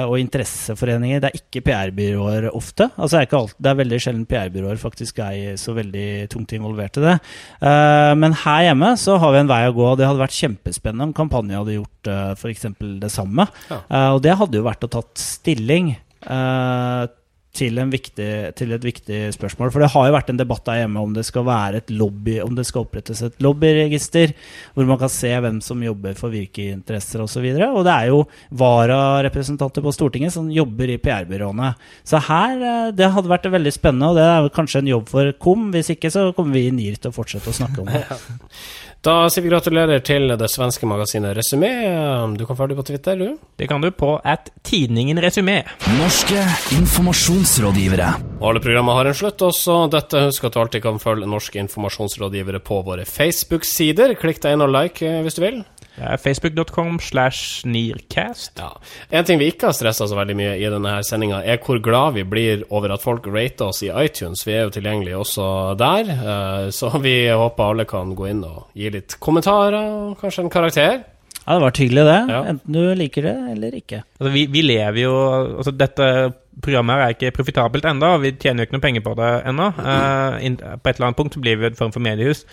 og 0.04 0.18
interesseforeninger. 0.20 1.20
Det 1.20 1.30
er 1.30 1.38
ikke 1.38 1.62
PR-byråer 1.66 2.46
ofte. 2.54 2.88
Altså, 2.96 3.16
det, 3.16 3.20
er 3.20 3.28
ikke 3.28 3.40
alt, 3.40 3.54
det 3.58 3.70
er 3.70 3.78
veldig 3.80 4.00
sjelden 4.02 4.26
PR-byråer 4.28 4.80
faktisk 4.80 5.18
er 5.24 5.58
så 5.60 5.74
veldig 5.76 6.28
tungt 6.32 6.54
involvert 6.56 6.98
i 7.00 7.04
det. 7.04 7.16
Eh, 7.64 8.12
men 8.20 8.36
her 8.44 8.68
hjemme 8.68 8.94
så 9.00 9.18
har 9.22 9.34
vi 9.34 9.42
en 9.42 9.50
vei 9.50 9.62
å 9.68 9.74
gå. 9.76 9.90
Det 9.98 10.08
hadde 10.08 10.22
vært 10.22 10.38
kjempespennende 10.38 11.08
om 11.10 11.16
kampanjen 11.16 11.60
hadde 11.60 11.78
gjort 11.78 12.10
uh, 12.10 12.32
f.eks. 12.36 12.68
det 13.02 13.12
samme. 13.12 13.48
Ja. 13.70 13.80
Eh, 13.88 14.08
og 14.14 14.22
det 14.24 14.38
hadde 14.38 14.60
jo 14.60 14.66
vært 14.66 14.86
å 14.86 14.92
tatt 14.96 15.20
stilling 15.20 15.94
eh, 15.94 17.02
til, 17.54 17.78
en 17.78 17.92
viktig, 17.92 18.30
til 18.58 18.74
et 18.74 18.84
viktig 18.84 19.18
spørsmål. 19.36 19.70
For 19.72 19.84
det 19.84 19.90
har 19.94 20.08
jo 20.08 20.14
vært 20.16 20.32
en 20.32 20.40
debatt 20.40 20.64
der 20.66 20.80
hjemme 20.82 21.02
om 21.04 21.14
det 21.14 21.24
skal 21.28 21.46
være 21.46 21.82
et 21.82 21.92
lobby, 21.94 22.36
om 22.42 22.56
det 22.56 22.66
skal 22.68 22.84
opprettes 22.84 23.22
et 23.24 23.38
lobbyregister, 23.44 24.34
hvor 24.74 24.88
man 24.88 25.00
kan 25.00 25.12
se 25.12 25.30
hvem 25.30 25.60
som 25.64 25.82
jobber 25.84 26.18
for 26.18 26.34
hvilke 26.34 26.70
interesser 26.74 27.22
osv. 27.22 27.24
Og, 27.24 27.32
så 27.34 27.42
videre. 27.42 27.66
og 27.74 27.82
det 27.82 27.90
er 27.90 28.10
jo 28.12 28.20
vararepresentanter 28.54 29.82
på 29.82 29.92
Stortinget 29.96 30.34
som 30.36 30.50
jobber 30.52 30.92
i 30.92 31.00
PR-byråene. 31.02 31.72
Så 32.06 32.20
her, 32.28 32.60
eh, 32.62 32.92
det 32.94 33.10
hadde 33.10 33.32
vært 33.32 33.48
veldig 33.50 33.72
spennende, 33.74 34.12
og 34.12 34.18
det 34.20 34.26
er 34.28 34.50
kanskje 34.54 34.84
en 34.84 34.92
jobb 34.92 35.10
for 35.10 35.32
KOM. 35.42 35.70
Hvis 35.74 35.90
ikke 35.96 36.12
så 36.14 36.28
kommer 36.36 36.54
vi 36.54 36.68
i 36.68 36.74
NIR 36.74 37.00
til 37.00 37.10
å 37.10 37.16
fortsette 37.16 37.50
å 37.50 37.58
snakke 37.58 37.82
om 37.82 37.90
det. 37.90 38.04
Da 39.04 39.26
sier 39.28 39.44
vi 39.44 39.50
gratulerer 39.52 40.00
til 40.00 40.32
det 40.40 40.46
svenske 40.48 40.86
magasinet 40.88 41.34
Resumé. 41.36 41.68
Du 42.40 42.46
kan 42.48 42.56
følge 42.56 42.78
på 42.78 42.86
Twitter, 42.88 43.18
du. 43.20 43.34
Det 43.60 43.66
kan 43.68 43.82
du 43.84 43.90
på 43.92 44.14
at 44.24 44.48
Tidningen 44.64 45.20
Resumé. 45.20 45.58
Norske 45.98 46.40
informasjonsrådgivere. 46.72 48.06
Alle 48.40 48.62
programmer 48.64 48.96
har 48.96 49.10
en 49.10 49.18
slutt, 49.18 49.44
også 49.44 49.76
dette. 49.92 50.24
Husk 50.30 50.48
at 50.48 50.56
du 50.56 50.62
alltid 50.62 50.86
kan 50.86 51.02
følge 51.02 51.28
norske 51.28 51.60
informasjonsrådgivere 51.60 52.62
på 52.64 52.80
våre 52.86 53.04
Facebook-sider. 53.04 54.16
Klikk 54.16 54.40
deg 54.40 54.56
inn 54.56 54.64
og 54.64 54.72
like 54.72 55.04
eh, 55.04 55.20
hvis 55.26 55.36
du 55.36 55.44
vil. 55.44 55.60
Facebook.com 55.96 56.98
slash 57.00 57.62
Nearcast. 57.64 58.58
Ja. 58.58 58.72
En 59.10 59.24
ting 59.24 59.38
vi 59.38 59.52
ikke 59.52 59.70
har 59.70 59.76
stressa 59.76 60.08
så 60.10 60.18
veldig 60.18 60.36
mye 60.38 60.56
i 60.58 60.68
denne 60.72 60.96
sendinga, 61.06 61.42
er 61.44 61.62
hvor 61.62 61.78
glad 61.82 62.18
vi 62.18 62.26
blir 62.26 62.64
over 62.74 62.96
at 62.96 63.04
folk 63.04 63.28
rater 63.30 63.70
oss 63.70 63.84
i 63.86 63.92
iTunes. 63.92 64.42
Vi 64.46 64.56
er 64.56 64.66
jo 64.66 64.74
tilgjengelige 64.74 65.22
også 65.22 65.48
der, 65.78 66.10
eh, 66.14 66.68
så 66.74 66.90
vi 66.98 67.16
håper 67.30 67.70
alle 67.70 67.88
kan 67.88 68.14
gå 68.18 68.30
inn 68.32 68.44
og 68.44 68.70
gi 68.74 68.90
litt 68.90 69.18
kommentarer 69.22 70.14
kanskje 70.20 70.46
en 70.46 70.54
karakter. 70.54 71.02
Ja, 71.44 71.54
det 71.58 71.60
var 71.66 71.76
hyggelig, 71.76 72.04
det. 72.08 72.20
Ja. 72.32 72.44
Enten 72.54 72.72
du 72.72 72.94
liker 72.96 73.22
det 73.28 73.36
eller 73.52 73.74
ikke. 73.76 74.02
Altså, 74.18 74.32
vi, 74.32 74.46
vi 74.48 74.62
lever 74.64 75.02
jo 75.04 75.12
altså, 75.58 75.74
Dette 75.76 76.06
programmet 76.62 77.00
er 77.02 77.12
ikke 77.16 77.32
profitabelt 77.34 77.84
ennå, 77.90 78.12
og 78.14 78.20
vi 78.22 78.30
tjener 78.38 78.62
jo 78.62 78.68
ikke 78.68 78.76
noe 78.76 78.82
penger 78.84 79.02
på 79.02 79.12
det 79.18 79.30
ennå. 79.50 79.64
Eh, 79.74 80.36
inn- 80.46 80.56
på 80.62 80.86
et 80.86 80.94
eller 81.00 81.08
annet 81.08 81.18
punkt 81.18 81.34
så 81.34 81.40
blir 81.42 81.58
vi 81.58 81.66
en 81.66 81.74
form 81.74 81.90
for 81.92 82.04
mediehus. 82.04 82.44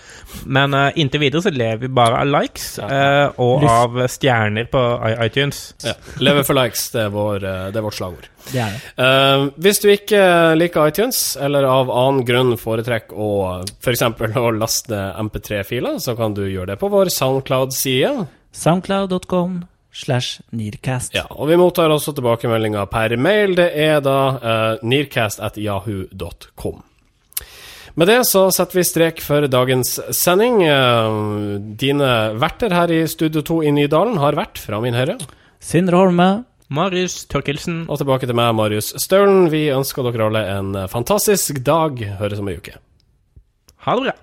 Men 0.49 0.73
uh, 0.73 0.87
inntil 0.97 1.21
videre 1.21 1.43
så 1.45 1.51
lever 1.53 1.83
vi 1.83 1.91
bare 1.93 2.17
av 2.23 2.31
likes 2.33 2.65
uh, 2.81 3.29
og 3.37 3.61
Lyst. 3.61 3.69
av 3.75 3.99
stjerner 4.15 4.65
på 4.73 4.81
iTunes. 5.27 5.61
Ja. 5.85 5.93
Leve 6.17 6.43
for 6.49 6.57
likes, 6.57 6.87
det 6.95 7.03
er, 7.05 7.13
vår, 7.13 7.45
eh, 7.45 7.69
det 7.71 7.77
er 7.77 7.85
vårt 7.85 7.99
slagord. 7.99 8.27
Det 8.49 8.59
er 8.65 8.73
det. 8.73 8.81
Eh, 9.05 9.45
hvis 9.67 9.83
du 9.85 9.87
ikke 9.93 10.25
liker 10.57 10.89
iTunes, 10.89 11.21
eller 11.37 11.69
av 11.69 11.93
annen 11.93 12.25
grunn 12.25 12.55
foretrekker 12.57 13.13
å 13.21 13.31
f.eks. 13.69 14.01
å 14.41 14.49
laste 14.57 15.05
MP3-filer, 15.29 16.01
så 16.01 16.17
kan 16.17 16.33
du 16.35 16.41
gjøre 16.49 16.73
det 16.73 16.81
på 16.81 16.89
vår 16.91 17.13
Soundcloud-side. 17.13 18.25
Soundcloud.com 18.51 19.65
slash 19.91 20.41
Nearcast. 20.51 21.15
Ja, 21.15 21.25
og 21.29 21.49
vi 21.51 21.57
mottar 21.59 21.91
også 21.91 22.13
tilbakemeldinger 22.15 22.85
per 22.91 23.17
mail. 23.19 23.55
Det 23.59 23.71
er 23.75 23.99
da 24.03 24.19
uh, 24.35 24.77
nearcast.jahu.com. 24.87 26.81
Med 27.99 28.07
det 28.07 28.21
så 28.29 28.45
setter 28.55 28.79
vi 28.79 28.85
strek 28.87 29.19
for 29.23 29.47
dagens 29.51 29.97
sending. 30.15 30.61
Eh, 30.63 31.15
dine 31.75 32.11
verter 32.39 32.71
her 32.71 32.93
i 32.95 33.01
Studio 33.11 33.43
2 33.43 33.57
i 33.67 33.73
Nydalen 33.75 34.15
har 34.21 34.37
vært 34.39 34.61
fra 34.63 34.79
min 34.83 34.95
høyre. 34.95 35.17
Sindre 35.59 35.99
Holme. 35.99 36.29
Marius 36.71 37.25
Tørkelsen. 37.27 37.83
Og 37.91 37.99
tilbake 37.99 38.29
til 38.29 38.37
meg, 38.39 38.55
Marius 38.55 38.93
Staulen. 39.03 39.49
Vi 39.51 39.65
ønsker 39.75 40.07
dere 40.07 40.29
alle 40.29 40.45
en 40.55 40.71
fantastisk 40.87 41.59
dag. 41.67 41.99
Høres 42.21 42.39
om 42.39 42.47
ei 42.47 42.55
uke. 42.63 42.79
Ha 43.83 43.99
det 43.99 44.07
bra. 44.07 44.15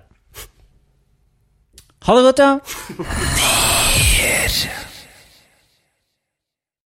Ha 2.09 2.17
det 2.17 2.29
godt, 2.31 2.41
ja. 2.41 3.65